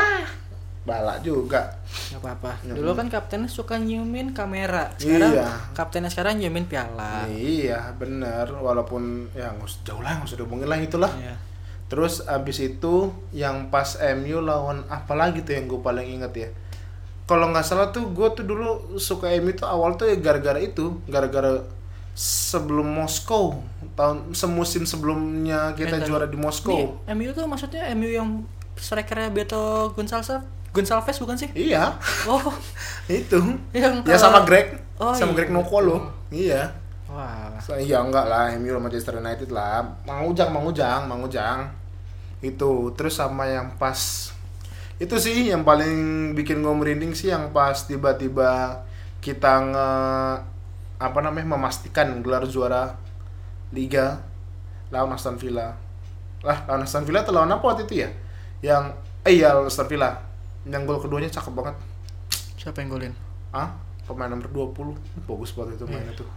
[0.82, 1.76] balak juga
[2.08, 2.62] Gak apa-apa.
[2.66, 4.94] Dulu kan kaptennya suka nyiumin kamera.
[4.96, 5.50] Sekarang Iya.
[5.72, 7.26] kaptennya sekarang nyiumin piala.
[7.28, 11.36] Iya bener walaupun ya nggak usah jauh lah nggak usah diomongin lah itulah Iya.
[11.90, 16.50] Terus abis itu yang pas MU lawan apa lagi tuh yang gue paling inget ya.
[17.26, 21.02] Kalau nggak salah tuh gue tuh dulu suka MU tuh awal tuh ya gara-gara itu,
[21.06, 21.66] gara-gara
[22.14, 23.64] sebelum Moskow
[23.96, 26.08] tahun semusim sebelumnya kita Bentar.
[26.08, 27.00] juara di Moskow.
[27.06, 28.30] Ini MU tuh maksudnya MU yang
[28.76, 31.50] strikernya Beto Gonçalves Gonçalves bukan sih?
[31.58, 31.98] Iya,
[32.30, 32.54] Oh,
[33.10, 33.42] itu.
[33.74, 35.38] yang Ya sama Greg, Oh, sama iya.
[35.42, 35.98] Greg Nokolo.
[36.30, 36.62] Iya.
[37.10, 37.58] Wah.
[37.58, 39.82] So, iya enggak lah, MU sama Manchester United lah.
[40.06, 41.66] Mangujang, Mangujang, Mangujang.
[42.40, 44.32] Itu terus sama yang pas
[45.00, 48.84] itu sih yang paling bikin gue merinding sih yang pas tiba-tiba
[49.24, 49.90] kita nge
[51.00, 53.00] apa namanya memastikan gelar juara
[53.72, 54.20] liga
[54.92, 55.80] lawan Aston Villa.
[56.44, 58.10] Lah, lawan Aston Villa atau lawan apa waktu itu ya?
[58.60, 58.84] Yang
[59.24, 60.20] eh iya lawan Aston Villa.
[60.68, 61.76] Yang gol keduanya cakep banget.
[62.60, 63.14] Siapa yang golin?
[63.56, 63.72] Ah,
[64.04, 65.00] pemain nomor 20.
[65.24, 66.28] Bagus banget itu mainnya tuh.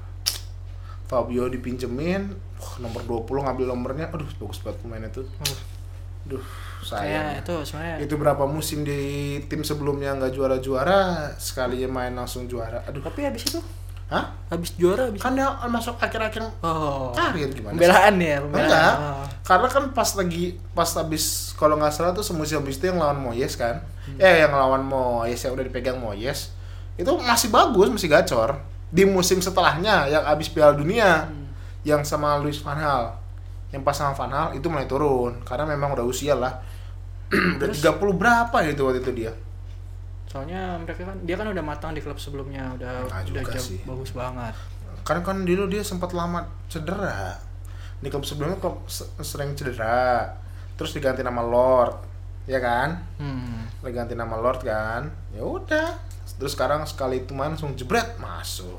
[1.11, 4.07] Fabio dipinjemin, wah, nomor 20 ngambil nomornya.
[4.15, 5.27] Aduh, bagus banget pemainnya tuh.
[6.23, 6.43] Duh,
[6.81, 7.37] sayang.
[7.37, 9.01] itu sebenarnya Itu berapa musim di
[9.47, 12.83] tim sebelumnya nggak juara-juara, sekalinya main langsung juara.
[12.87, 13.03] Aduh.
[13.03, 13.59] Tapi habis itu
[14.07, 14.29] Hah?
[14.47, 17.11] habis juara habis Kan dia masuk akhir-akhir Oh.
[17.11, 17.73] karir gimana?
[17.73, 17.81] sih?
[17.81, 18.69] Pembelaan ya, pembelaan.
[18.69, 18.95] Enggak.
[18.95, 19.25] Oh.
[19.43, 23.19] Karena kan pas lagi pas habis kalau nggak salah tuh semusim habis itu yang lawan
[23.19, 23.81] Moyes kan.
[24.05, 24.19] Hmm.
[24.19, 26.53] Eh yang lawan Moyes yang udah dipegang Moyes.
[26.95, 28.61] Itu masih bagus, masih gacor.
[28.93, 31.49] Di musim setelahnya yang habis Piala Dunia Hmm.
[31.83, 33.17] yang sama Luis Van Gaal.
[33.73, 36.61] Yang pas sama Van Gaal itu mulai turun karena memang udah usia lah.
[37.57, 39.33] udah 30 berapa gitu waktu itu dia.
[40.25, 43.81] Soalnya mereka kan dia kan udah matang di klub sebelumnya, udah Nah, udah jauh- sih.
[43.83, 44.53] bagus banget.
[45.03, 47.37] Karena kan dulu dia sempat lama cedera.
[47.99, 50.29] Di klub sebelumnya klub se- sering cedera.
[50.75, 51.97] Terus diganti nama Lord,
[52.45, 52.97] ya kan?
[53.17, 53.65] Hmm.
[53.81, 55.99] Lagi ganti nama Lord kan ya udah
[56.33, 58.79] terus sekarang sekali itu main langsung jebret masuk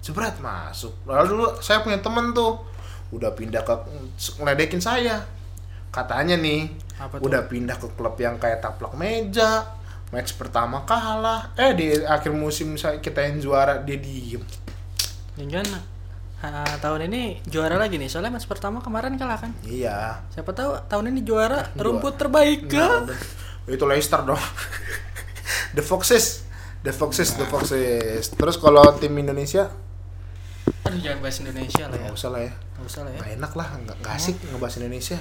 [0.00, 2.58] jebret masuk lalu dulu saya punya temen tuh
[3.10, 3.74] udah pindah ke
[4.36, 5.22] ngeledekin saya
[5.88, 7.26] katanya nih Apa tuh?
[7.26, 9.66] udah pindah ke klub yang kayak taplak meja
[10.10, 14.42] match pertama kalah eh di akhir musim saya kita yang juara dia diem
[15.34, 15.66] Jangan
[16.78, 18.08] tahun ini juara lagi nih.
[18.08, 19.52] Soalnya match pertama kemarin kalah kan.
[19.60, 21.80] iya Siapa tahu tahun ini juara Juara.
[21.80, 23.12] rumput terbaik Nah, kan?
[23.66, 24.40] itu Leicester dong
[25.76, 26.44] The Foxes
[26.80, 29.68] The Foxes The Foxes terus kalau tim Indonesia
[30.90, 32.02] Aduh jangan bahas Indonesia lah ya.
[32.02, 33.18] nggak usah lah ya Nggak usah lah ya.
[33.18, 35.18] nggak enak lah nggak nggak asik ngebahas Indonesia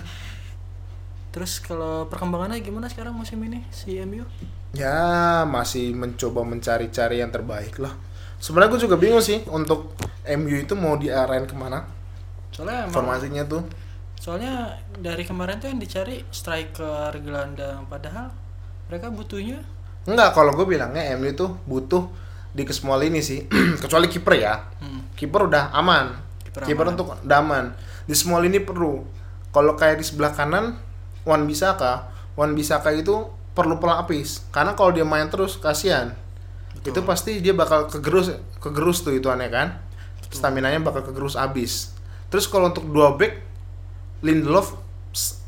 [1.29, 4.25] Terus kalau perkembangannya gimana sekarang musim ini si MU?
[4.69, 7.89] ya masih mencoba mencari-cari yang terbaik lah
[8.37, 11.89] sebenarnya gue juga bingung sih untuk MU itu mau diarahin ke mana
[12.49, 13.65] Soalnya formasinya tuh
[14.13, 18.29] soalnya dari kemarin tuh yang dicari striker gelandang padahal
[18.85, 19.57] mereka butuhnya
[20.05, 22.05] enggak kalau gue bilangnya MU tuh butuh
[22.53, 23.45] di ke semua lini sih.
[23.83, 24.53] Kecuali kiper ya.
[24.81, 26.17] Hmm, kiper udah aman.
[26.49, 27.73] Kiper untuk udah aman.
[28.09, 29.05] Di semua lini perlu.
[29.49, 30.77] Kalau kayak di sebelah kanan
[31.25, 32.09] Wan Bisaka.
[32.33, 36.15] Wan Bisaka itu perlu pelapis karena kalau dia main terus kasihan.
[36.69, 36.95] Betul.
[36.95, 39.81] itu pasti dia bakal kegerus kegerus tuh itu aneh kan.
[40.29, 41.91] Stamina nya bakal kegerus abis.
[42.29, 43.41] Terus kalau untuk dua back
[44.21, 44.77] Lindelof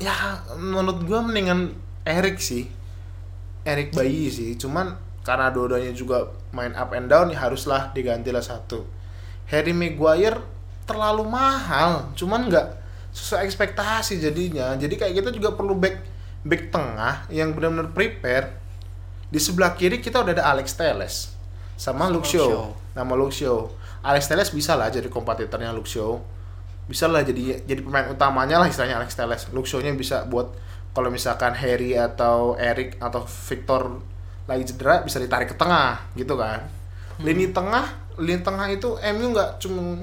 [0.02, 2.66] ya menurut gua mendingan Erik sih.
[3.62, 4.58] Erik Bayi sih.
[4.58, 8.84] Cuman karena dua-duanya juga main up and down ya haruslah digantilah satu.
[9.48, 10.40] Harry Maguire
[10.84, 12.66] terlalu mahal cuman nggak
[13.12, 14.72] sesuai ekspektasi jadinya.
[14.76, 16.00] Jadi kayak kita juga perlu back
[16.44, 18.60] back tengah yang benar-benar prepare.
[19.32, 21.32] Di sebelah kiri kita udah ada Alex Teles
[21.76, 22.44] sama, Sama Luke Shaw.
[22.44, 22.66] Luke Shaw.
[22.92, 23.58] nama Luke Shaw.
[24.02, 26.20] Alex Teles bisa lah jadi kompetitornya Luke Shaw.
[26.84, 30.52] Bisa lah jadi jadi pemain utamanya lah istilahnya Alex Teles Luke Shaw-nya bisa buat
[30.92, 34.11] kalau misalkan Harry atau Eric atau Victor
[34.48, 36.66] lagi cedera bisa ditarik ke tengah gitu kan
[37.22, 37.86] lini tengah
[38.18, 40.02] lini tengah itu MU nggak cuma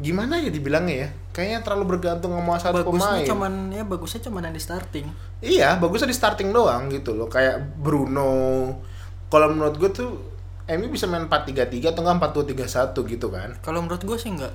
[0.00, 4.42] gimana ya dibilangnya ya kayaknya terlalu bergantung sama satu bagusnya pemain cuman ya bagusnya cuman
[4.48, 5.06] yang di starting
[5.40, 7.24] Iya, bagusnya di starting doang gitu loh.
[7.24, 8.68] Kayak Bruno.
[9.32, 10.10] Kalau menurut gue tuh
[10.68, 13.56] MU bisa main 4-3-3 atau enggak 4-2-3-1 gitu kan.
[13.64, 14.52] kalau menurut gue sih enggak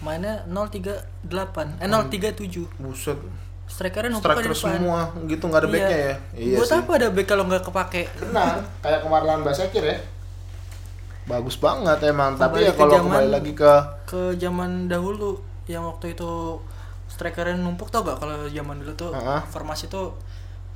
[0.00, 3.18] mainnya 038 eh 037 Buset.
[3.66, 6.14] Strikernya numpuk Striker depan semua gitu nggak ada backnya ya.
[6.32, 6.78] Iya buat sih.
[6.78, 8.54] apa ada back kalau nggak kepake Benar.
[8.78, 9.98] Kayak kemarin lawan Basakir ya.
[11.26, 12.38] Bagus banget emang.
[12.38, 13.72] Tapi Kembali ya ke kalau zaman- kembali lagi ke
[14.06, 15.30] ke zaman dahulu
[15.66, 16.62] yang waktu itu
[17.06, 19.40] strikernya numpuk tau gak kalau zaman dulu tuh Heeh.
[19.48, 20.14] formasi tuh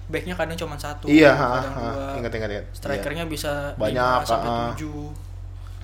[0.06, 1.86] backnya kadang cuma satu iya, kadang ha.
[1.86, 2.50] dua ingat ingat ingat.
[2.50, 2.62] Iya.
[2.74, 4.74] strikernya bisa Banyak, 5 sampai.
[4.74, 5.14] 7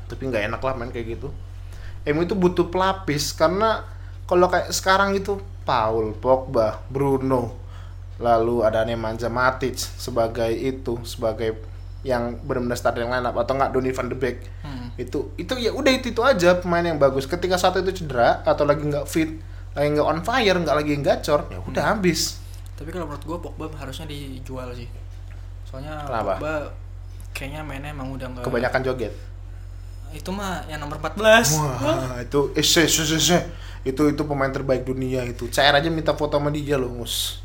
[0.06, 1.30] tapi nggak enak lah main kayak gitu
[2.04, 3.86] MU itu butuh pelapis karena
[4.24, 7.58] kalau kayak sekarang itu Paul Pogba Bruno
[8.16, 11.58] lalu ada Nemanja Matic sebagai itu sebagai
[12.00, 14.88] yang benar-benar starting line up atau nggak Donny van de Beek Hmm.
[14.96, 18.62] itu itu ya udah itu itu aja pemain yang bagus ketika satu itu cedera atau
[18.62, 19.36] lagi nggak fit
[19.74, 22.40] lagi nggak on fire nggak lagi gacor ya udah habis
[22.76, 24.84] Tapi kalau menurut gue Pogba harusnya dijual sih.
[25.64, 26.36] Soalnya Kenapa?
[26.36, 26.54] Pogba
[27.32, 28.44] kayaknya mainnya emang udah nggak.
[28.44, 29.16] Kebanyakan joget.
[30.12, 31.56] Itu mah yang nomor 14.
[31.56, 33.38] Wah, itu eh, se, se, se, se.
[33.86, 35.46] Itu itu pemain terbaik dunia itu.
[35.54, 37.38] Cair aja minta foto sama dia loh, Mus.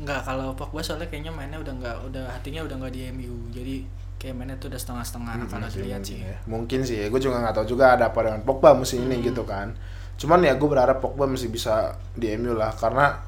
[0.00, 3.34] Enggak, kalau Pogba soalnya kayaknya mainnya udah nggak udah hatinya udah nggak di MU.
[3.54, 3.74] Jadi
[4.20, 6.18] kayak mainnya tuh udah setengah-setengah kalau dilihat sih.
[6.22, 9.26] Ya, Mungkin sih, gue juga nggak tahu juga ada apa dengan Pogba musim ini Hmm.
[9.32, 9.74] gitu kan.
[10.20, 13.18] Cuman ya gue berharap Pogba masih bisa di MU lah karena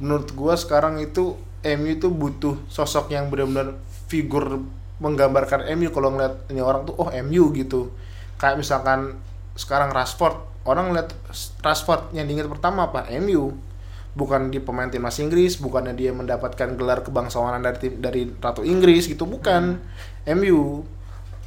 [0.00, 3.76] menurut gue sekarang itu MU itu butuh sosok yang benar-benar
[4.08, 4.64] figur
[5.00, 7.92] menggambarkan MU kalau ngeliat ini orang tuh oh MU gitu.
[8.40, 9.20] Kayak misalkan
[9.54, 11.10] sekarang Rashford, orang ngeliat
[11.60, 13.08] Rashford yang diingat pertama apa?
[13.16, 13.54] MU.
[14.10, 19.06] Bukan di pemain timnas Inggris, bukannya dia mendapatkan gelar kebangsawanan dari tim dari Ratu Inggris
[19.06, 19.78] gitu, bukan.
[20.26, 20.82] MU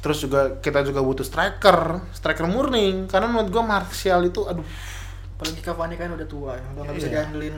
[0.00, 4.60] terus juga kita juga butuh striker striker murni karena menurut gua Martial itu aduh
[5.32, 7.14] Apalagi Cavani kan udah tua, udah nggak bisa Iya.
[7.24, 7.54] diandelin.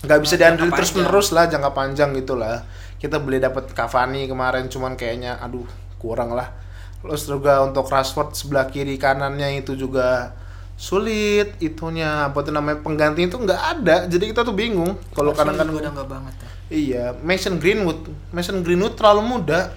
[0.00, 0.78] nggak bisa diandelin panjang.
[0.80, 2.64] terus menerus lah jangka panjang gitu lah
[2.96, 6.56] kita beli dapat Cavani kemarin cuman kayaknya aduh kurang lah
[7.00, 10.32] terus juga untuk Rashford sebelah kiri kanannya itu juga
[10.74, 15.70] sulit itunya apa tuh namanya pengganti itu nggak ada jadi kita tuh bingung kalau kadang-kadang
[15.70, 16.48] udah nggak banget ya.
[16.74, 19.70] iya Mason Greenwood Mason Greenwood terlalu muda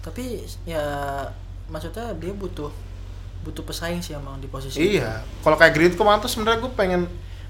[0.00, 0.80] Tapi ya
[1.68, 2.72] maksudnya dia butuh
[3.44, 4.76] butuh pesaing sih emang di posisi.
[4.76, 7.02] Iya, kalau kayak Greenwood kemarin tuh sebenarnya gue pengen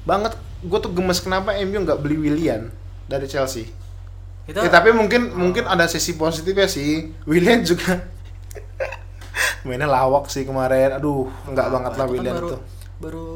[0.05, 2.71] banget, gue tuh gemes kenapa MU nggak beli Willian
[3.09, 3.73] dari Chelsea.
[4.49, 7.13] Itu Ya, tapi mungkin mungkin ada sisi positifnya sih.
[7.25, 8.05] Willian juga
[9.63, 10.95] mainnya lawak sih kemarin.
[10.95, 12.61] Aduh, nggak apa, banget lah itu kan Willian baru, tuh.
[12.99, 13.27] Baru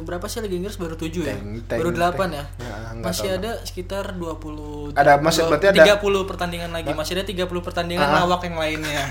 [0.00, 1.34] berapa sih lagi Inggris baru 7 ya?
[1.34, 2.30] Teng, teng, baru 8 teng.
[2.32, 2.44] ya?
[2.56, 6.90] Ya, masih ada sekitar 20 Ada- masih- dua- berarti ada- 30 pertandingan lagi.
[6.92, 8.22] Masih ada 30 pertandingan Ah.
[8.22, 9.02] lawak yang lainnya.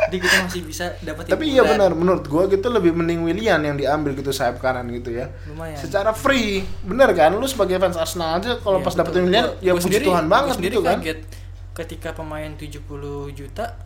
[0.00, 3.76] Jadi kita masih bisa dapat Tapi iya benar, menurut gue gitu lebih mending Willian yang
[3.76, 5.28] diambil gitu sayap kanan gitu ya.
[5.44, 5.76] Lumayan.
[5.76, 7.30] Secara free, bener kan?
[7.30, 10.24] Lu sebagai fans Arsenal aja kalau Iya, pas dapetin Willian Gua- ya gua puji Tuhan
[10.24, 10.98] gua banget gitu kan.
[10.98, 11.18] kaget
[11.72, 12.80] ketika pemain 70
[13.30, 13.76] juta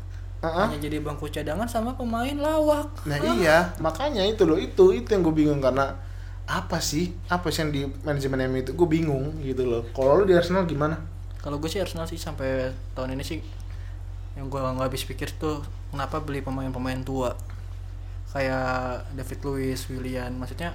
[0.45, 0.69] Ah-ah.
[0.69, 2.93] hanya jadi bangku cadangan sama pemain lawak.
[3.09, 3.33] Nah Hah?
[3.33, 5.97] iya, makanya itu loh, itu itu yang gue bingung karena
[6.45, 9.83] apa sih, apa sih yang di manajemen MU itu gue bingung gitu loh.
[9.97, 11.01] Kalau lu di Arsenal gimana?
[11.41, 13.41] Kalau gue sih Arsenal sih sampai tahun ini sih
[14.37, 17.33] yang gue nggak habis pikir tuh kenapa beli pemain-pemain tua
[18.35, 20.75] kayak David Luiz, Willian, maksudnya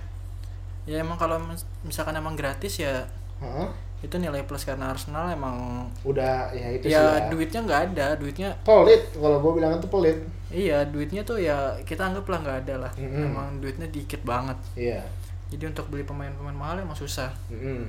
[0.88, 3.06] ya emang kalau mis- misalkan emang gratis ya
[3.44, 3.68] Heeh.
[4.00, 7.28] Itu nilai plus karena Arsenal emang Udah ya itu sih ya ya.
[7.28, 10.18] duitnya nggak ada, duitnya pelit kalau gue bilang itu pelit.
[10.50, 13.28] iya duitnya tuh ya kita anggaplah nggak ada lah, Mm-mm.
[13.28, 14.56] emang duitnya dikit banget.
[14.74, 15.04] Iya.
[15.52, 17.30] Jadi untuk beli pemain-pemain mahal emang susah.
[17.52, 17.86] Mm-mm.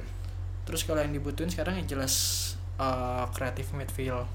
[0.66, 2.14] Terus kalau yang dibutuhin sekarang yang jelas
[2.76, 4.26] uh, creative midfield.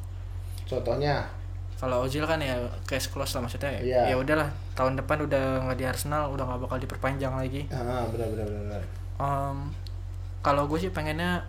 [0.65, 1.27] Contohnya,
[1.75, 2.55] kalau Ozil kan ya
[2.87, 4.01] case close lah maksudnya ya Iya.
[4.09, 8.31] ya udahlah tahun depan udah nggak di Arsenal udah nggak bakal diperpanjang lagi ah benar
[8.31, 8.81] benar benar.
[9.19, 9.57] Em,
[10.39, 11.43] kalau gue sih pengennya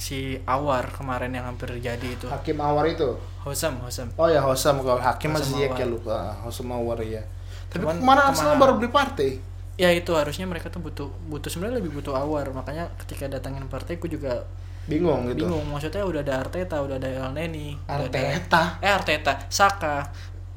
[0.00, 3.20] si Awar kemarin yang hampir jadi itu Hakim Awar itu.
[3.40, 6.32] Hosam Hosam Oh ya Hosam kalau Hakim Hosam masih ya kayak lupa.
[6.40, 7.20] Hosam Awar ya.
[7.68, 9.30] Tapi Cuman kemarin Arsenal baru beli partai.
[9.76, 13.96] ya itu harusnya mereka tuh butuh butuh sebenarnya lebih butuh Awar makanya ketika datangin partai
[13.96, 14.44] gue juga
[14.82, 15.44] Bingung gitu.
[15.44, 18.62] bingung maksudnya udah ada Arteta udah ada El Neni udah ada- Arteta.
[18.78, 20.04] eh Arteta Saka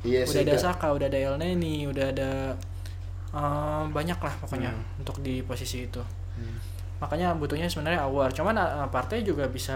[0.01, 0.43] Iya udah sih.
[0.43, 0.55] ada.
[0.57, 2.31] Saka udah ada El Neni udah ada
[3.29, 4.99] em, banyak lah pokoknya Hmm.
[4.99, 6.01] untuk di posisi itu
[6.33, 6.57] Hmm.
[7.03, 9.75] Makanya butuhnya sebenarnya Awar cuman uh, partai juga bisa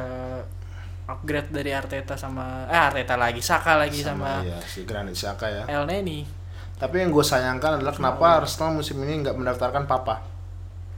[1.06, 5.64] upgrade dari Arteta sama eh Arteta lagi Saka lagi sama, iya, si Granit Xhaka ya.
[5.66, 6.24] El Neni
[6.76, 10.22] Tapi yang gue sayangkan adalah kenapa Arsenal musim ini nggak mendaftarkan Papa,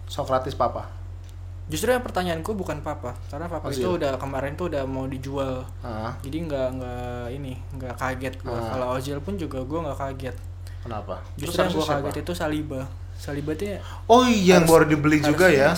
[0.05, 0.85] Sokratis Papa.
[1.65, 3.79] justru yang pertanyaanku bukan Papa karena Papa Ozil.
[3.79, 8.53] itu udah kemarin tuh udah mau dijual Ah, jadi nggak nggak ini nggak kaget gua
[8.55, 8.69] Ah.
[8.71, 10.35] kalau Ozil pun juga gue nggak kaget
[10.81, 11.21] kenapa?
[11.37, 12.01] justru yang gue siapa?
[12.01, 12.81] kaget itu Saliba
[13.13, 15.69] Saliba tuh ya- Oh iya, yang baru dibeli juga ya.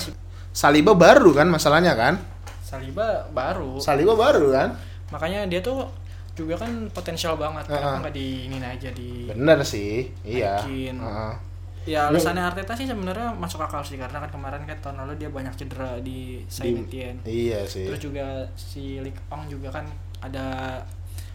[0.52, 2.20] Saliba baru kan masalahnya kan?
[2.62, 4.70] Saliba baru Saliba baru kan?
[5.10, 5.84] makanya dia tuh
[6.32, 7.76] juga kan potensial banget Ah, ah.
[7.76, 10.64] kenapa nggak di ini aja di Bener sih, iya.
[10.64, 10.96] Naikin.
[10.98, 11.36] Ah.
[11.82, 15.28] ya alasannya Arteta sih sebenarnya masuk akal sih karena kan kemarin kan tahun lalu dia
[15.28, 17.84] banyak cedera di Saint Etienne Iya sih.
[17.84, 19.84] terus juga si Lik Ong juga kan
[20.22, 20.78] ada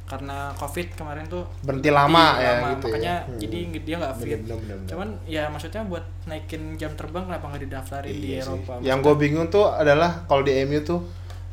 [0.06, 3.26] karena covid kemarin tuh Berhenti lama berhenti ya lama, gitu makanya ya.
[3.26, 3.38] Hmm.
[3.42, 4.88] jadi dia nggak fit Bener, bener, bener, bener.
[4.88, 8.46] cuman ya maksudnya buat naikin jam terbang kenapa nggak didaftarin di Iya sih.
[8.46, 11.00] Eropa Yang gue bingung tuh adalah kalau di MU tuh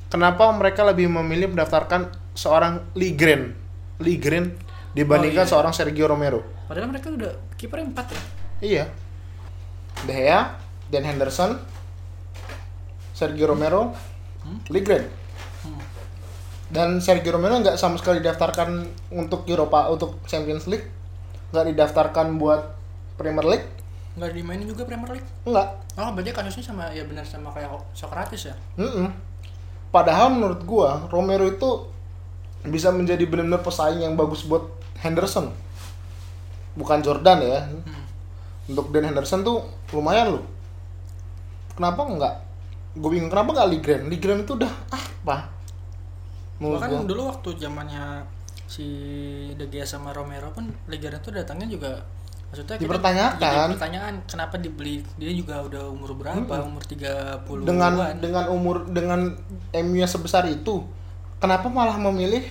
[0.08, 3.58] kenapa mereka lebih memilih mendaftarkan seorang Ligren,
[3.97, 4.54] Ligren
[4.91, 5.51] dibandingkan Oh, iya.
[5.51, 6.45] seorang Sergio Romero.
[6.64, 8.22] padahal mereka udah kipernya empat ya
[8.64, 8.86] Iya.
[9.99, 10.41] De Gea,
[10.88, 11.58] Dan Henderson,
[13.12, 13.93] Sergio Romero,
[14.41, 14.60] Hmm?
[14.70, 15.08] Ligren.
[15.64, 15.80] Hmm.
[16.74, 18.82] Dan Sergio Romero nggak sama sekali didaftarkan
[19.14, 20.90] untuk Eropa untuk Champions League,
[21.54, 22.74] nggak didaftarkan buat
[23.14, 23.68] Premier League,
[24.18, 25.30] nggak dimainin juga Premier League?
[25.46, 25.68] Nggak.
[26.02, 28.56] oh berarti kasusnya sama ya benar sama kayak Socrates ya?
[28.82, 29.14] Mm-mm.
[29.94, 31.86] padahal menurut gua Romero itu
[32.66, 34.66] bisa menjadi benar-benar pesaing yang bagus buat
[34.98, 35.54] Henderson.
[36.74, 37.70] Bukan Jordan ya.
[38.66, 39.62] Untuk Dan Henderson tuh
[39.94, 40.44] lumayan loh.
[41.78, 42.36] Kenapa enggak
[42.94, 44.02] gue bingung kenapa nggak Ligren?
[44.06, 45.50] Ligren itu udah apa
[46.62, 47.10] bahkan gua.
[47.10, 48.26] dulu waktu zamannya
[48.70, 48.86] si
[49.58, 51.91] De Gea sama Romero pun Liga itu datangnya juga
[52.49, 53.41] maksudnya kita Dipertanyakan.
[53.41, 55.01] jadi pertanyaan kenapa dibeli?
[55.18, 56.54] Dia juga udah umur berapa?
[56.66, 59.34] Umur 30 dengan an dengan umur dengan
[59.74, 60.86] MU yang sebesar itu
[61.41, 62.45] kenapa malah memilih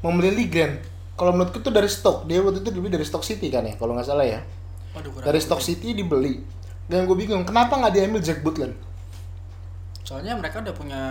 [0.00, 0.80] membeli Ligren?
[1.14, 2.26] Kalau menurutku itu dari stok.
[2.26, 4.40] Dia waktu itu dibeli dari stok City kan ya kalau nggak salah ya.
[4.96, 5.60] Waduh, kurang dari stok.
[5.62, 6.42] City dibeli.
[6.84, 8.76] Dan gue bingung kenapa nggak diambil Jack Butland
[10.04, 11.02] soalnya mereka udah punya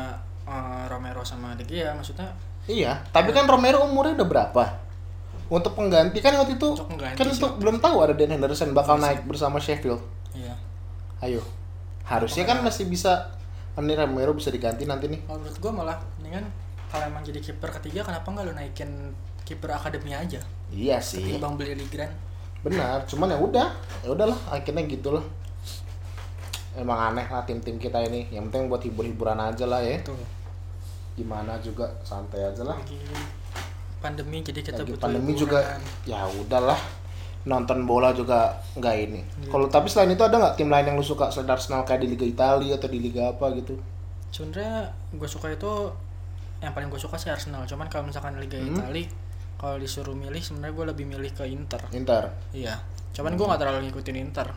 [0.48, 2.28] eh, Romero sama De Gea maksudnya?
[2.68, 4.64] Iya tapi kan Romero umurnya udah berapa?
[5.52, 7.60] Untuk pengganti kan waktu itu Untuk kan siapa?
[7.60, 10.00] belum tahu ada Dan Henderson bakal naik bersama Sheffield.
[10.34, 10.56] Iya.
[11.20, 11.44] Ayo
[12.04, 13.32] harusnya kan masih bisa
[13.80, 15.24] ini Romero bisa diganti nanti nih.
[15.24, 16.46] Kalau menurut gua malah mendingan
[16.92, 18.92] kalau emang jadi kiper ketiga kenapa nggak lu naikin
[19.48, 20.40] kiper akademi aja?
[20.70, 21.24] Iya sih.
[21.24, 22.12] Ketimbang beli Ligren
[22.64, 23.68] benar cuman ya udah
[24.02, 25.24] ya udahlah akhirnya gitu lah
[26.76, 28.28] emang aneh lah tim-tim kita ini.
[28.30, 30.02] Yang penting buat hibur-hiburan aja lah ya.
[30.02, 30.18] Tuh
[31.14, 32.78] gimana juga santai aja lah.
[32.78, 32.98] Lagi
[34.02, 35.42] pandemi jadi kita lagi butuh pandemi hiburan.
[35.46, 35.60] juga
[36.04, 36.80] ya udahlah.
[37.44, 39.20] Nonton bola juga nggak ini.
[39.20, 39.52] Iya.
[39.52, 41.28] kalau tapi selain itu ada nggak tim lain yang lu suka?
[41.28, 43.76] Selain Arsenal kayak di Liga Italia atau di Liga apa gitu?
[44.32, 45.72] Sebenarnya gue suka itu
[46.64, 47.68] yang paling gue suka sih Arsenal.
[47.68, 48.80] Cuman kalau misalkan Liga Hmm.
[48.80, 49.06] Italia
[49.60, 51.84] kalau disuruh milih sebenarnya gue lebih milih ke Inter.
[51.92, 52.32] Inter?
[52.56, 52.80] Iya.
[53.12, 54.48] Cuman gue nggak terlalu ngikutin Inter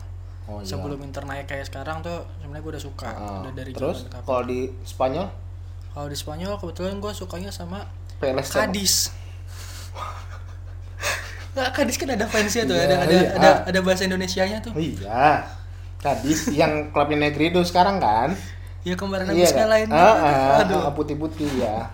[0.47, 3.71] oh iya sebelum Inter naik kayak sekarang tuh sebenarnya gue udah suka Ah, udah dari
[3.71, 5.27] terus kalau di Spanyol
[5.89, 7.83] kalau di Spanyol kebetulan gue sukanya sama
[8.17, 9.11] sama- Kadis
[11.49, 13.29] Nggak, Kadis kan ada fansnya tuh, Iya, ada ada iya.
[13.33, 14.77] ada ada bahasa Indonesianya tuh.
[14.77, 15.41] iya
[15.97, 18.37] Kadis yang klubnya Negrido sekarang kan
[18.85, 19.65] Ya kemarin iya habis kan?
[19.65, 19.89] ngalahin.
[19.89, 20.79] ah, ah, Aduh.
[20.79, 21.89] ah, putih-putih ya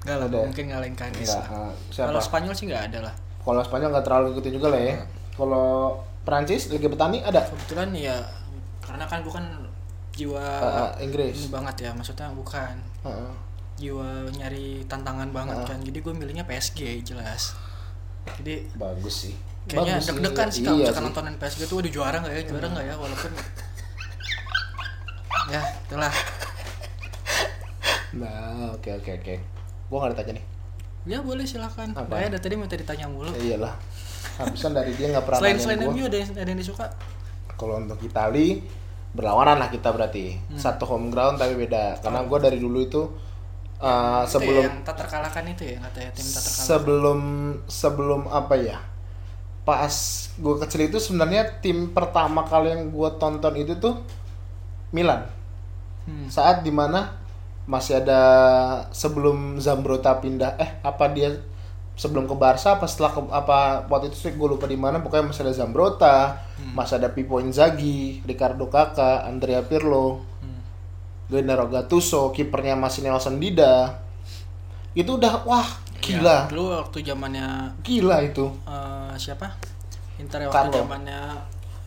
[0.00, 1.28] Enggak lah, nggak mungkin ngalahin Kadis.
[1.28, 3.14] Enggak, siapa Kalau Spanyol sih nggak ada lah.
[3.40, 4.94] Kalau Spanyol nggak terlalu ngikutin juga lah ya.
[5.32, 5.68] Kalau
[6.30, 8.14] Prancis Liga Petani ada Kebetulan ya
[8.80, 9.42] karena kan bukan
[10.10, 11.48] jiwa ah, ini Inggris.
[11.48, 13.32] banget ya, maksudnya bukan Ah, ah.
[13.74, 15.66] jiwa nyari tantangan banget Ah.
[15.66, 15.78] kan.
[15.80, 17.54] Jadi gue milihnya PSG jelas.
[18.36, 19.34] Jadi bagus sih.
[19.66, 22.84] kayaknya deg-degan sih kalau Iya misalkan nontonin PSG tuh udah juara nggak ya, juara nggak
[22.86, 23.30] ya, walaupun
[25.50, 26.12] ya itulah
[28.12, 29.34] Nah, oke oke oke.
[29.86, 30.44] Gua nggak ditanya nih.
[31.06, 31.94] Ya boleh silakan.
[31.94, 32.12] Apa?
[32.12, 33.30] Saya dari tadi minta ditanya mulu.
[33.32, 33.74] Iyalah.
[34.38, 35.80] Habisan dari dia nggak pernah Selain selain.
[35.84, 36.86] MU ada yang, ada yang disuka?
[37.54, 38.60] Kalau untuk Itali
[39.12, 40.38] berlawanan lah kita berarti.
[40.38, 40.58] Hmm.
[40.58, 41.98] Satu home ground tapi beda.
[42.00, 43.02] Karena gua dari dulu itu
[43.80, 46.66] uh, Itu sebelum ya, yang tak terkalahkan itu ya katanya tim tak terkalahkan.
[46.68, 47.20] sebelum
[47.66, 48.78] sebelum apa ya
[49.60, 49.94] pas
[50.40, 54.00] gue kecil itu sebenarnya tim pertama kali yang gue tonton itu tuh
[54.90, 55.24] Milan
[56.00, 56.32] Hmm.
[56.32, 57.12] saat di mana
[57.68, 58.20] masih ada
[58.90, 61.36] sebelum Zambrota pindah eh apa dia
[62.00, 65.28] sebelum ke Barca apa setelah ke, apa waktu itu sih gue lupa di mana pokoknya
[65.28, 66.16] masih ada Zambrota
[66.72, 70.64] masih ada Pippo Inzaghi Ricardo Kakak Andrea Pirlo Hmm.
[71.28, 74.00] Gennaro Gattuso kipernya masih Nelson Dida
[74.92, 75.68] itu udah wah
[76.00, 79.52] Ya, gila dulu waktu zamannya gila itu eh, siapa?
[80.16, 80.80] Inter ya waktu Carlo.
[80.80, 81.20] zamannya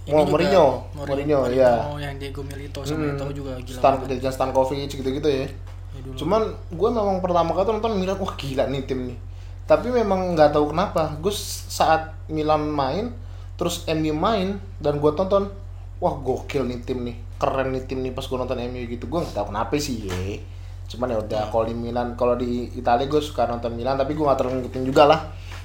[0.03, 0.83] Oh, Mourinho.
[0.93, 1.79] Mourinho, iya.
[1.95, 3.15] yang Diego Milito sama Hmm.
[3.15, 4.07] itu juga gila Stan banget.
[4.13, 5.47] Dejan Stankovic gitu-gitu ya
[5.89, 6.17] Ya, dulu.
[6.19, 9.17] cuman gue memang pertama kali tuh nonton Milan wah gila nih tim nih
[9.63, 11.15] tapi memang nggak tahu kenapa.
[11.23, 11.31] Gue
[11.69, 13.15] saat Milan main
[13.55, 15.47] terus MU main dan gue tonton
[16.03, 17.15] wah gokil nih tim nih.
[17.39, 19.07] Keren nih tim nih pas gue nonton MU gitu.
[19.07, 20.43] Gue nggak tahu kenapa sih ye.
[20.91, 24.23] Cuman ya udah kalau di Milan kalau di Italia gue suka nonton Milan tapi gue
[24.23, 25.19] nggak terlalu ngikutin juga lah.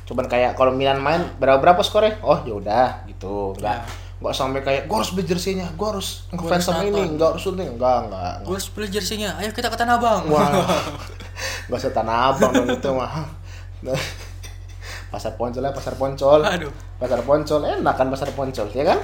[0.06, 2.22] Cuman kayak kalau Milan main berapa berapa skornya?
[2.22, 3.58] Oh ya udah gitu.
[3.58, 4.06] Nggak Ya.
[4.18, 7.14] nggak sampai kayak gue harus beli jersey-nya gue harus ngefans sama ini.
[7.14, 7.70] nggak harus ini.
[7.70, 9.30] Enggak enggak Gue harus beli jersinya.
[9.38, 10.26] Ayo kita ke Tanah Abang.
[10.26, 10.50] Wah,
[11.70, 13.37] gak usah tanah abang dong itu mah.
[15.12, 16.40] pasar poncol ya pasar poncol.
[16.42, 16.72] Aduh.
[16.98, 18.98] Pasar poncol enak kan pasar poncol ya kan?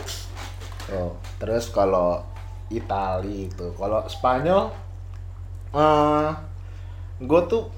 [0.92, 2.20] Oh, terus kalau
[2.68, 4.68] Itali itu, kalau Spanyol,
[5.72, 6.28] eh
[7.18, 7.68] gue tuh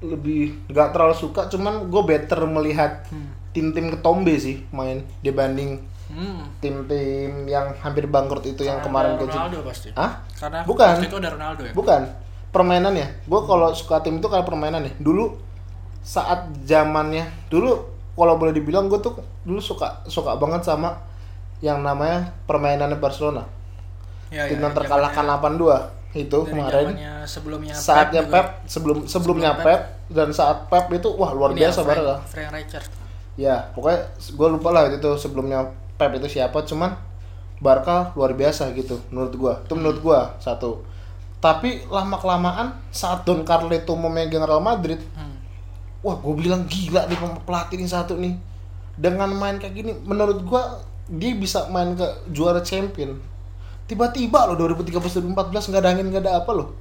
[0.00, 3.30] lebih nggak terlalu suka, cuman gue better melihat Hmm.
[3.50, 6.44] tim-tim ketombe sih main dibanding Hmm.
[6.58, 9.40] tim-tim yang hampir bangkrut itu yang Karena kemarin ada kecil.
[9.40, 9.88] Ronaldo pasti.
[9.94, 10.12] Hah?
[10.36, 10.94] Karena Bukan.
[11.00, 11.72] itu ada Ronaldo ya.
[11.72, 12.00] Bukan
[12.50, 13.08] permainannya.
[13.24, 14.92] Gue kalau suka tim itu kayak permainan ya.
[14.94, 15.24] Dulu
[16.04, 17.80] saat zamannya, dulu
[18.14, 20.94] kalau boleh dibilang gue tuh dulu suka suka banget sama
[21.64, 23.48] yang namanya permainannya Barcelona.
[24.28, 26.86] Ya, tim ya, yang terkalahkan 8-2 itu Dari kemarin.
[27.26, 28.32] sebelumnya Saatnya juga.
[28.32, 29.80] Pep, sebelum sebelumnya Sebelum Pep,
[30.12, 32.18] dan saat Pep itu wah luar Ini biasa banget lah.
[32.22, 32.90] Frank Rijkaard.
[33.34, 36.94] Ya, pokoknya gue lupa lah itu sebelumnya Pep itu siapa, cuman
[37.62, 39.54] Barca luar biasa gitu menurut gua.
[39.62, 40.82] Itu menurut gua satu.
[41.38, 45.33] Tapi lama kelamaan saat Don Carleto memegang Real Madrid, Hmm.
[46.04, 47.16] Wah gue bilang gila nih
[47.48, 48.36] pelatih ini satu nih.
[48.94, 50.62] Dengan main kayak gini, menurut gue
[51.10, 53.18] dia bisa main ke juara champion.
[53.88, 56.76] Tiba-tiba loh 2013-2014 nggak ada angin nggak ada apa loh.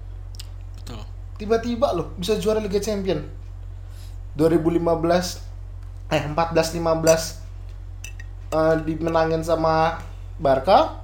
[0.78, 1.02] Betul.
[1.40, 3.24] Tiba-tiba loh bisa juara Liga Champion.
[4.36, 4.80] 2015
[6.14, 10.00] eh 14 15 eh, dimenangin sama
[10.40, 11.02] Barca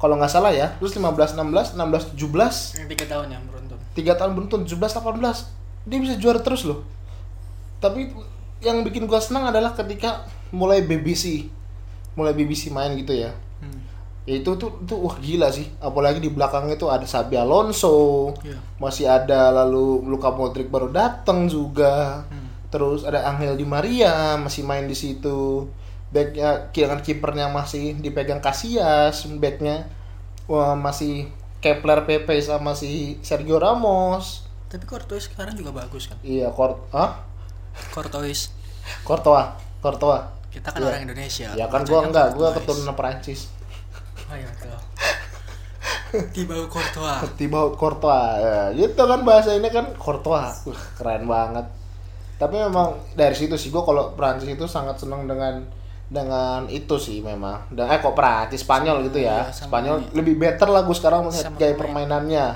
[0.00, 0.72] kalau nggak salah ya.
[0.80, 3.78] Terus 15 16 16 17 Yang tiga tahun ya beruntun.
[3.92, 6.86] tiga tahun beruntun 17 18 dia bisa juara terus loh
[7.82, 8.14] tapi
[8.60, 11.50] yang bikin gua senang adalah ketika mulai BBC
[12.14, 13.78] mulai BBC main gitu ya Hmm.
[14.22, 18.58] ya itu tuh tuh wah gila sih apalagi di belakangnya tuh ada Xabi Alonso Iya.
[18.76, 22.50] masih ada lalu Luka Modric baru datang juga Hmm.
[22.68, 25.70] terus ada Angel Di Maria masih main di situ
[26.08, 29.86] backnya kira kipernya masih dipegang Casillas backnya
[30.44, 36.18] wah, masih Kepler Pepe sama si Sergio Ramos Tapi Courtois sekarang juga bagus kan.
[36.20, 37.22] iya Kort ah
[37.90, 38.40] Courtois.
[39.02, 39.46] Courtois
[39.78, 40.88] Courtois Kita kan Iya.
[40.90, 41.48] orang Indonesia.
[41.52, 42.56] ya kan gua enggak gua Courtois.
[42.62, 43.40] keturunan Perancis
[44.26, 44.76] Oh iya betul.
[46.32, 47.18] Tiba Courtois.
[47.34, 51.66] tiba Courtois ya, gitu kan bahasa ini kan Courtois Wah, keren banget
[52.34, 55.62] tapi memang dari situ sih gua kalau Perancis itu sangat senang dengan
[56.06, 60.08] dengan itu sih memang dan eh kok Perancis Spanyol gitu ya Iya, sama Spanyol ini.
[60.12, 61.80] lebih better lah gue sekarang melihat Sama gaya pemain.
[62.04, 62.46] permainannya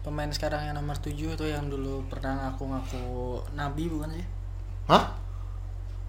[0.00, 3.04] Pemain sekarang yang nomor 7 itu yang dulu pernah ngaku-ngaku
[3.52, 4.26] nabi bukan sih?
[4.90, 5.14] Hah?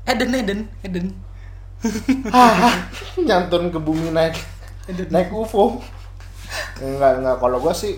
[0.03, 1.07] Eden Eden Eden.
[2.29, 2.73] Hah,
[3.27, 4.37] nyantun ke bumi naik
[4.85, 5.07] Eden.
[5.09, 5.77] naik UFO.
[6.77, 7.37] Enggak enggak.
[7.37, 7.93] Kalau gue sih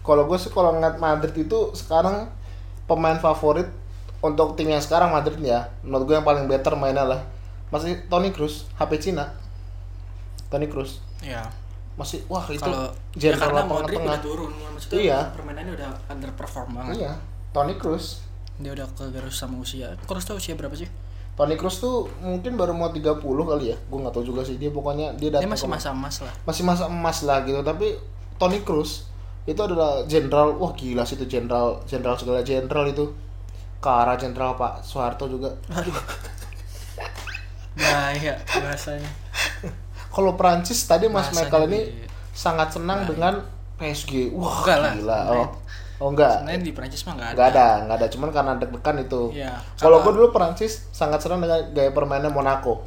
[0.00, 2.28] kalau gue sih kalau ngeliat Madrid itu sekarang
[2.84, 3.68] pemain favorit
[4.20, 5.68] untuk tim yang sekarang Madrid ya.
[5.80, 7.20] Menurut gue yang paling better mainnya lah.
[7.68, 9.32] Masih Toni Kroos HP Cina.
[10.48, 11.00] Toni Kroos.
[11.20, 11.44] Ya.
[11.98, 15.18] masih wah itu Kalau ya general karena lapangan tengah udah turun, maksudnya Iya.
[15.36, 16.94] permainannya udah underperform banget.
[16.96, 17.12] iya.
[17.52, 18.24] Toni Kroos
[18.60, 19.96] Dia udah kegerus sama usia.
[20.04, 20.86] Kroos tuh usia berapa sih?
[21.30, 24.68] Toni Kroos tuh mungkin baru mau 30 kali ya gue nggak tahu juga sih dia
[24.68, 26.34] pokoknya dia Dia datang masih ke- masa emas lah.
[26.44, 27.96] masih masa emas lah gitu tapi
[28.36, 29.08] Toni Kroos
[29.42, 33.08] itu adalah jenderal wah gila sih itu jenderal jenderal segala jenderal itu
[33.74, 35.96] ke arah jenderal Pak Soeharto juga Aduh.
[37.72, 39.08] Bahaya bahasanya.
[40.10, 41.80] kalau Prancis tadi Mas Michael ini
[42.30, 43.40] sangat senang dengan
[43.76, 45.48] PSG wah Enggak gila oh
[46.00, 47.34] oh enggak Sebenarnya di Prancis mah nggak ada.
[47.34, 49.52] enggak ada enggak ada cuman karena deg-degan itu Iya.
[49.76, 52.82] kalau gue dulu Prancis sangat senang dengan gaya permainan Monaco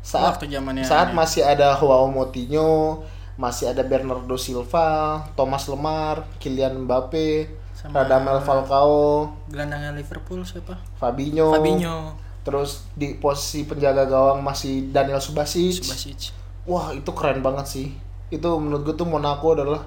[0.00, 1.16] saat Waktu zamannya saat ini.
[1.16, 3.04] masih ada Joao Moutinho
[3.36, 4.88] masih ada Bernardo Silva
[5.32, 10.76] Thomas Lemar Kylian Mbappe Sama- Radamel Falcao gelandangnya Liverpool siapa?
[10.96, 16.32] Fabinho, Fabinho, terus di posisi penjaga gawang masih Daniel Subasic Subasic.
[16.62, 17.88] wah itu keren banget sih
[18.28, 19.84] itu menurut gue tuh Monaco adalah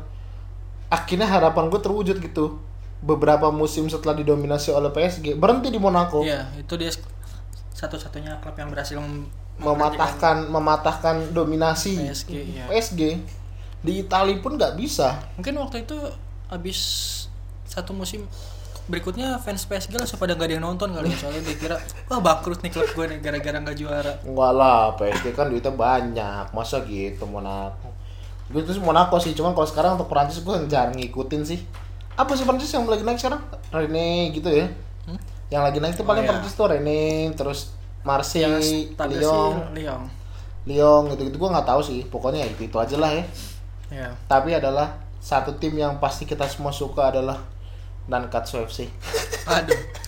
[0.94, 2.62] akhirnya harapan gue terwujud gitu.
[3.04, 6.24] Beberapa musim setelah didominasi oleh PSG berhenti di Monaco.
[6.24, 6.94] Iya, itu dia
[7.74, 9.28] satu-satunya klub yang berhasil mem-
[9.60, 12.66] mematahkan mematahkan dominasi PSG, iya.
[12.72, 13.02] PSG
[13.84, 15.20] di Italia pun nggak bisa.
[15.36, 15.98] Mungkin waktu itu
[16.48, 16.80] habis
[17.68, 18.24] satu musim
[18.88, 21.18] berikutnya fans PSG langsung pada nggak ada yang nonton kali ya.
[21.20, 21.76] soalnya dia kira
[22.12, 24.14] wah bangkrut nih klub gue nih gara-gara nggak juara.
[24.24, 26.46] Enggak lah PSG kan duitnya banyak.
[26.56, 27.93] Masa gitu Monaco
[28.54, 31.60] gitu sih Monaco sih cuman kalau sekarang untuk Perancis gue jarang ngikutin sih.
[32.14, 33.42] Apa sih Perancis yang lagi naik sekarang?
[33.74, 34.70] Rene gitu ya.
[35.10, 35.20] Hmm?
[35.52, 36.30] yang lagi naik itu Oh, paling iya.
[36.32, 37.02] Perancis tuh Rene
[37.34, 38.62] terus Marseille
[39.10, 39.74] Lyon.
[39.74, 40.02] Lyon.
[40.64, 42.06] Lyon gitu gitu gue nggak tahu sih.
[42.08, 43.24] Pokoknya itu itu aja lah ya.
[43.92, 47.40] Ya tapi adalah satu tim yang pasti kita semua suka adalah
[48.12, 48.92] Nankatsu FC
[49.48, 49.72] aduh